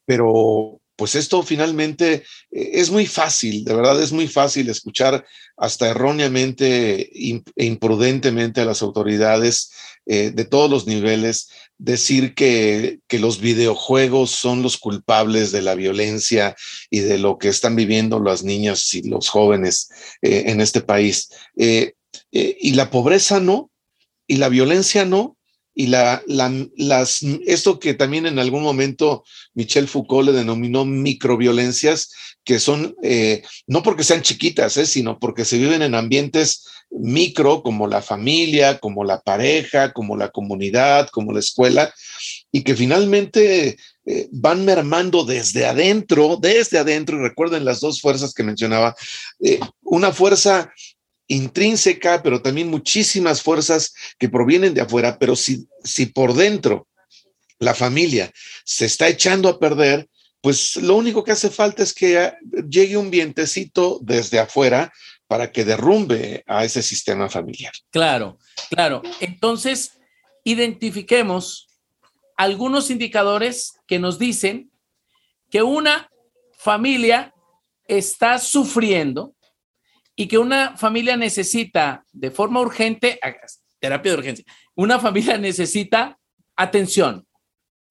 pero 0.05 0.81
pues 0.97 1.15
esto 1.15 1.43
finalmente 1.43 2.25
eh, 2.51 2.71
es 2.73 2.91
muy 2.91 3.07
fácil, 3.07 3.65
de 3.65 3.75
verdad 3.75 4.03
es 4.03 4.13
muy 4.13 4.27
fácil 4.27 4.69
escuchar 4.69 5.25
hasta 5.57 5.89
erróneamente 5.89 7.11
e 7.13 7.43
imprudentemente 7.57 8.63
a 8.63 8.65
las 8.65 8.83
autoridades 8.83 9.71
eh, 10.07 10.31
de 10.31 10.45
todos 10.45 10.71
los 10.71 10.87
niveles 10.87 11.51
decir 11.79 12.35
que, 12.35 13.01
los 13.11 13.41
videojuegos 13.41 14.31
son 14.31 14.63
los 14.63 14.77
culpables 14.77 15.53
de 15.53 15.63
la 15.63 15.75
violencia 15.75 16.55
y 16.91 17.01
de 17.01 17.19
lo 17.19 17.39
que 17.39 17.49
están 17.49 17.77
viviendo 17.77 18.21
las 18.21 18.43
niñas 18.43 18.93
y 18.95 19.09
los 19.09 19.29
jóvenes 19.29 19.89
en 20.23 20.61
este 20.61 20.81
país. 20.81 21.31
y 21.55 22.73
la 22.73 22.91
pobreza 22.91 23.41
no, 23.41 23.71
y 24.27 24.37
la 24.37 24.49
violencia 24.49 25.05
no, 25.05 25.36
y 25.79 25.89
la, 25.89 26.23
las, 26.27 27.23
esto 27.45 27.79
que 27.79 27.93
también 27.93 28.25
en 28.25 28.39
algún 28.39 28.63
momento 28.63 29.25
Michel 29.53 29.89
Foucault 29.89 30.27
le 30.27 30.33
denominó 30.33 30.87
microviolencias, 30.87 32.11
que 32.45 32.59
son 32.59 32.97
eh, 33.03 33.43
no 33.67 33.83
porque 33.83 34.03
sean 34.03 34.23
chiquitas, 34.23 34.79
eh, 34.79 34.87
sino 34.87 35.19
porque 35.19 35.45
se 35.45 35.59
viven 35.59 35.83
en 35.83 35.95
ambientes 35.95 36.65
micro, 36.89 37.63
como 37.63 37.87
la 37.89 38.01
familia, 38.01 38.79
como 38.79 39.05
la 39.05 39.21
pareja, 39.21 39.93
como 39.93 40.17
la 40.17 40.31
comunidad, 40.31 41.11
como 41.11 41.33
la 41.33 41.41
escuela, 41.41 41.93
y 42.51 42.63
que 42.63 42.75
finalmente 42.75 43.77
eh, 44.07 44.29
van 44.33 44.65
mermando 44.65 45.25
desde 45.25 45.67
adentro, 45.67 46.39
desde 46.41 46.79
adentro, 46.79 47.19
y 47.19 47.23
recuerden 47.23 47.67
las 47.67 47.81
dos 47.81 48.01
fuerzas 48.01 48.33
que 48.33 48.45
mencionaba, 48.45 48.97
una 49.83 50.11
fuerza 50.11 50.73
intrínseca, 51.29 52.23
pero 52.23 52.43
también 52.43 52.69
muchísimas 52.69 53.43
fuerzas 53.43 53.95
que 54.19 54.29
provienen 54.29 54.75
de 54.75 54.83
afuera, 54.83 55.19
pero 55.19 55.37
si, 55.37 55.67
si 55.83 56.07
por 56.07 56.35
dentro 56.35 56.87
la 57.59 57.75
familia 57.75 58.33
se 58.65 58.87
está 58.87 59.09
echando 59.09 59.49
a 59.49 59.59
perder, 59.59 60.09
pues 60.41 60.77
lo 60.77 60.97
único 60.97 61.25
que 61.25 61.33
hace 61.33 61.51
falta 61.51 61.83
es 61.83 61.93
que 61.93 62.33
llegue 62.69 62.97
un 62.97 63.11
vientecito 63.11 63.99
desde 64.03 64.39
afuera 64.39 64.93
para 65.27 65.51
que 65.51 65.65
derrumbe 65.65 66.45
a 66.47 66.65
ese 66.65 66.83
sistema 66.83 67.29
familiar. 67.29 67.73
Claro, 67.91 68.39
claro. 68.71 69.03
Entonces, 69.21 69.93
identifiquemos 70.45 71.67
algunos 72.37 72.91
indicadores 72.91 73.75
que 73.89 73.99
nos 73.99 74.19
dicen 74.19 74.71
que 75.51 75.63
una 75.63 76.11
familia 76.57 77.35
está 77.89 78.39
sufriendo 78.39 79.35
y 80.17 80.27
que 80.27 80.39
una 80.39 80.77
familia 80.77 81.17
necesita 81.17 82.05
de 82.13 82.31
forma 82.31 82.61
urgente, 82.61 83.21
terapia 83.79 84.13
de 84.13 84.19
urgencia, 84.19 84.45
una 84.75 84.99
familia 84.99 85.37
necesita 85.39 86.19
atención. 86.57 87.27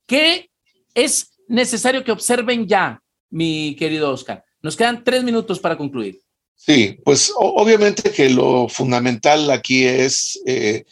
¿Qué 0.08 0.50
es 0.96 1.38
necesario 1.48 2.04
que 2.04 2.12
observen 2.12 2.68
ya, 2.68 3.02
mi 3.30 3.76
querido 3.78 4.12
Oscar? 4.12 4.44
Nos 4.62 4.76
quedan 4.76 5.04
tres 5.04 5.24
minutos 5.24 5.60
para 5.60 5.78
concluir. 5.78 6.20
Sí, 6.56 6.98
pues 7.04 7.32
obviamente 7.36 8.12
que 8.12 8.30
lo 8.30 8.68
fundamental 8.70 9.52
aquí 9.52 9.84
es 9.84 10.42
eh, 10.46 10.86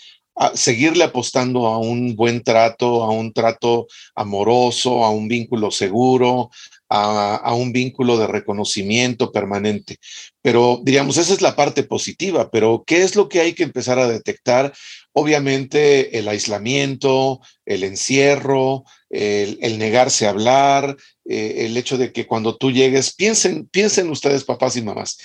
seguirle 0.54 1.06
apostando 1.06 1.68
a 1.68 1.78
un 1.78 2.16
buen 2.16 2.44
trato, 2.44 3.04
a 3.04 3.10
un 3.12 3.32
trato 3.34 3.88
amoroso, 4.16 5.04
a 5.04 5.10
un 5.10 5.28
vínculo 5.28 5.72
seguro, 5.72 6.50
a, 6.96 7.54
un 7.56 7.74
vínculo 7.74 8.18
de 8.18 8.28
reconocimiento 8.28 9.32
permanente. 9.32 9.98
Pero, 10.44 10.80
digamos, 10.84 11.18
esa 11.18 11.34
es 11.34 11.42
la 11.42 11.56
parte 11.56 11.84
positiva, 11.84 12.52
pero 12.52 12.84
¿qué 12.86 13.02
es 13.02 13.16
lo 13.16 13.30
que 13.30 13.40
hay 13.42 13.54
que 13.54 13.64
empezar 13.64 13.98
a 13.98 14.08
detectar? 14.08 14.74
Obviamente 15.12 16.20
el 16.20 16.28
aislamiento, 16.28 17.40
el 17.66 17.84
encierro, 17.84 18.84
el, 19.10 19.80
negarse 19.80 20.28
a 20.28 20.32
hablar, 20.32 20.96
eh, 21.26 21.66
el 21.66 21.78
hecho 21.78 21.98
de 21.98 22.12
que 22.12 22.28
cuando 22.28 22.58
tú 22.58 22.72
llegues, 22.72 23.16
piensen, 23.16 23.68
piensen 23.70 24.10
ustedes, 24.10 24.44
papás 24.44 24.76
y 24.76 24.84
mamás, 24.84 25.18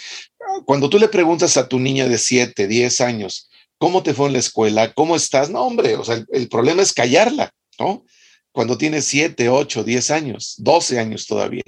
cuando 0.64 0.88
tú 0.88 0.98
le 0.98 1.08
preguntas 1.08 1.58
a 1.58 1.68
tu 1.68 1.78
niña 1.78 2.08
de 2.08 2.16
7, 2.16 2.66
10 2.66 3.00
años, 3.02 3.50
¿cómo 3.76 4.02
te 4.02 4.14
fue 4.14 4.28
en 4.28 4.34
la 4.34 4.38
escuela? 4.38 4.92
¿Cómo 4.94 5.16
estás? 5.16 5.50
No, 5.50 5.62
hombre, 5.62 5.96
o 5.96 6.04
sea, 6.04 6.24
el 6.32 6.48
problema 6.48 6.82
es 6.82 6.94
callarla, 6.94 7.52
¿no? 7.78 8.06
Cuando 8.52 8.78
tiene 8.78 9.02
7, 9.02 9.48
8, 9.48 9.84
10 9.84 10.10
años, 10.10 10.54
12 10.58 10.98
años 10.98 11.26
todavía. 11.26 11.62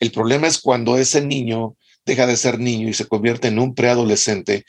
El 0.00 0.10
problema 0.10 0.46
es 0.46 0.58
cuando 0.58 0.96
ese 0.96 1.24
niño 1.24 1.76
deja 2.04 2.26
de 2.26 2.36
ser 2.36 2.58
niño 2.58 2.88
y 2.88 2.94
se 2.94 3.06
convierte 3.06 3.48
en 3.48 3.58
un 3.58 3.74
preadolescente 3.74 4.64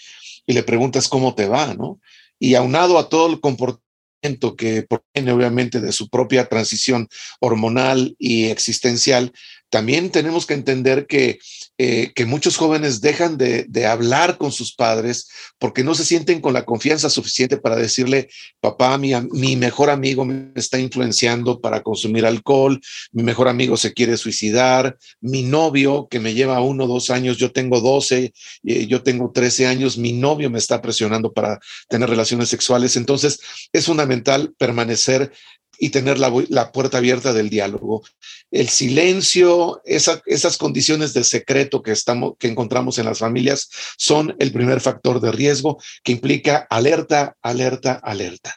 y 0.46 0.54
le 0.54 0.64
preguntas 0.64 1.08
cómo 1.08 1.36
te 1.36 1.48
va, 1.48 1.74
¿no? 1.74 2.00
Y 2.40 2.56
aunado 2.56 3.00
a 3.00 3.10
todo 3.10 3.32
el 3.32 3.40
comportamiento 3.40 4.56
que 4.56 4.84
proviene 4.84 5.32
obviamente 5.32 5.80
de 5.80 5.92
su 5.92 6.10
propia 6.10 6.46
transición 6.48 7.08
hormonal 7.40 8.16
y 8.18 8.46
existencial, 8.46 9.32
también 9.74 10.12
tenemos 10.12 10.46
que 10.46 10.54
entender 10.54 11.08
que 11.08 11.40
eh, 11.80 12.12
que 12.14 12.28
muchos 12.28 12.56
jóvenes 12.56 13.02
dejan 13.02 13.36
de, 13.36 13.88
hablar 13.88 14.38
con 14.38 14.52
sus 14.52 14.76
padres 14.76 15.28
porque 15.58 15.84
no 15.84 15.96
se 15.96 16.06
sienten 16.06 16.40
con 16.40 16.54
la 16.54 16.66
confianza 16.66 17.10
suficiente 17.10 17.58
para 17.58 17.76
decirle, 17.76 18.30
papá, 18.62 18.96
mi, 19.00 19.12
mi 19.32 19.56
mejor 19.56 19.90
amigo 19.90 20.24
me 20.24 20.52
está 20.54 20.80
influenciando 20.80 21.60
para 21.60 21.82
consumir 21.82 22.28
alcohol, 22.28 22.80
mi 23.12 23.24
mejor 23.24 23.48
amigo 23.48 23.76
se 23.76 23.92
quiere 23.92 24.18
suicidar, 24.18 24.96
mi 25.20 25.42
novio 25.42 26.08
que 26.12 26.20
me 26.20 26.36
lleva 26.36 26.62
uno 26.62 26.84
o 26.84 26.88
dos 26.88 27.10
años, 27.10 27.38
yo 27.38 27.52
tengo 27.52 27.82
12, 27.82 28.32
eh, 28.66 28.86
yo 28.86 29.02
tengo 29.02 29.32
13 29.32 29.66
años, 29.66 29.98
mi 29.98 30.14
novio 30.14 30.52
me 30.52 30.60
está 30.60 30.80
presionando 30.80 31.34
para 31.34 31.60
tener 31.90 32.08
relaciones 32.08 32.50
sexuales. 32.50 32.96
Entonces, 32.98 33.40
es 33.74 33.88
fundamental 33.88 34.54
permanecer 34.60 35.32
y 35.78 35.90
tener 35.90 36.20
la, 36.20 36.72
puerta 36.72 36.98
abierta 36.98 37.34
del 37.34 37.50
diálogo. 37.50 38.04
El 38.52 38.70
silencio, 38.70 39.82
esas 39.86 40.58
condiciones 40.58 41.14
de 41.14 41.24
secreto 41.24 41.82
que, 41.82 41.92
estamos, 41.92 42.34
que 42.38 42.48
encontramos 42.48 42.98
en 43.00 43.06
las 43.06 43.20
familias 43.20 43.70
son 43.98 44.36
el 44.40 44.52
primer 44.52 44.82
factor 44.82 45.20
de 45.20 45.32
riesgo 45.32 45.82
que 46.04 46.12
implica 46.12 46.68
alerta, 46.70 47.36
alerta, 47.42 47.94
alerta. 47.94 48.56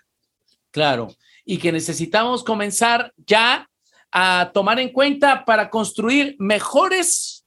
Claro, 0.71 1.09
y 1.45 1.59
que 1.59 1.73
necesitamos 1.73 2.45
comenzar 2.45 3.13
ya 3.17 3.69
a 4.13 4.51
tomar 4.53 4.79
en 4.79 4.91
cuenta 4.91 5.45
para 5.45 5.71
construir 5.71 6.37
mejores 6.39 7.47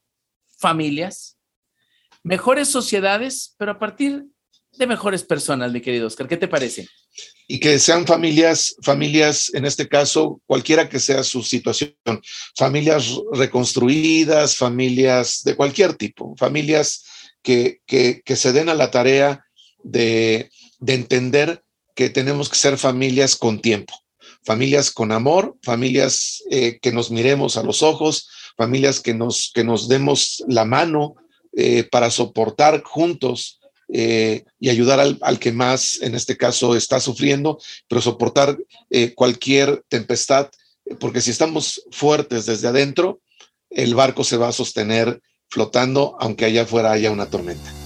familias, 0.57 1.37
mejores 2.23 2.67
sociedades, 2.69 3.55
pero 3.57 3.73
a 3.73 3.79
partir 3.79 4.25
de 4.77 4.87
mejores 4.87 5.23
personas, 5.23 5.71
mi 5.71 5.81
querido 5.81 6.07
Oscar. 6.07 6.27
¿Qué 6.27 6.37
te 6.37 6.47
parece? 6.47 6.87
Y 7.47 7.59
que 7.59 7.79
sean 7.79 8.05
familias, 8.05 8.75
familias, 8.81 9.51
en 9.53 9.65
este 9.65 9.87
caso, 9.87 10.41
cualquiera 10.45 10.87
que 10.87 10.99
sea 10.99 11.23
su 11.23 11.43
situación, 11.43 11.93
familias 12.55 13.19
reconstruidas, 13.33 14.55
familias 14.55 15.41
de 15.43 15.55
cualquier 15.55 15.95
tipo, 15.95 16.35
familias 16.37 17.03
que, 17.41 17.81
que, 17.85 18.35
se 18.35 18.53
den 18.53 18.69
a 18.69 18.75
la 18.75 18.91
tarea 18.91 19.43
de, 19.83 20.49
de 20.79 20.93
entender 20.93 21.63
que 21.95 22.09
tenemos 22.09 22.49
que 22.49 22.57
ser 22.57 22.77
familias 22.77 23.35
con 23.35 23.61
tiempo, 23.61 23.93
familias 24.45 24.91
con 24.91 25.11
amor, 25.11 25.57
familias 25.63 26.43
eh, 26.51 26.79
que 26.81 26.91
nos 26.91 27.11
miremos 27.11 27.57
a 27.57 27.63
los 27.63 27.83
ojos, 27.83 28.29
familias 28.55 28.99
que 28.99 29.13
nos, 29.13 29.51
que 29.53 29.63
nos 29.63 29.89
demos 29.89 30.43
la 30.47 30.65
mano 30.65 31.15
eh, 31.53 31.83
para 31.83 32.11
soportar 32.11 32.83
juntos 32.83 33.58
eh, 33.91 34.45
y 34.59 34.69
ayudar 34.69 34.99
al, 34.99 35.17
al, 35.21 35.39
que 35.39 35.51
más, 35.51 35.99
en 36.01 36.15
este 36.15 36.37
caso, 36.37 36.75
está 36.75 36.99
sufriendo, 36.99 37.59
pero 37.87 38.01
soportar 38.01 38.57
cualquier 39.15 39.83
tempestad, 39.87 40.49
porque 40.99 41.21
si 41.21 41.31
estamos 41.31 41.83
fuertes 41.91 42.45
desde 42.45 42.67
adentro, 42.67 43.21
el 43.69 43.95
barco 43.95 44.23
se 44.23 44.37
va 44.37 44.49
a 44.49 44.53
sostener 44.53 45.21
flotando, 45.49 46.15
aunque 46.19 46.45
allá 46.45 46.63
afuera 46.63 46.91
haya 46.91 47.11
una 47.11 47.29
tormenta. 47.29 47.78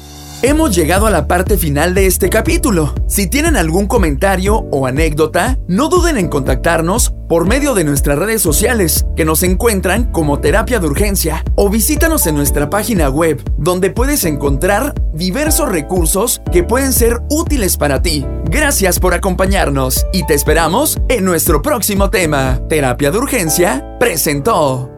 Hemos 0.46 0.76
llegado 0.76 1.08
a 1.08 1.10
la 1.10 1.26
parte 1.26 1.58
final 1.58 1.94
de 1.94 2.06
este 2.06 2.30
capítulo. 2.30 2.94
Si 3.08 3.28
tienen 3.28 3.56
algún 3.56 3.88
comentario 3.88 4.68
o 4.72 4.86
anécdota, 4.86 5.58
no 5.70 5.88
duden 5.88 6.18
en 6.18 6.28
contactarnos 6.28 7.14
por 7.30 7.48
medio 7.48 7.74
de 7.74 7.86
nuestras 7.86 8.20
redes 8.20 8.42
sociales, 8.42 9.06
que 9.16 9.24
nos 9.24 9.42
encuentran 9.44 10.12
como 10.12 10.42
Terapia 10.42 10.82
de 10.82 10.88
Urgencia, 10.88 11.46
o 11.56 11.70
visítanos 11.70 12.28
en 12.28 12.36
nuestra 12.36 12.70
página 12.70 13.10
web, 13.10 13.42
donde 13.58 13.90
puedes 13.90 14.26
encontrar 14.26 14.94
diversos 15.14 15.70
recursos 15.70 16.42
que 16.52 16.64
pueden 16.64 16.92
ser 16.92 17.22
útiles 17.30 17.78
para 17.78 18.02
ti. 18.02 18.26
Gracias 18.44 19.00
por 19.00 19.14
acompañarnos 19.14 20.06
y 20.12 20.26
te 20.26 20.34
esperamos 20.34 21.00
en 21.08 21.24
nuestro 21.24 21.62
próximo 21.62 22.10
tema. 22.10 22.60
Terapia 22.68 23.12
de 23.12 23.18
Urgencia 23.18 23.98
presentó. 23.98 24.93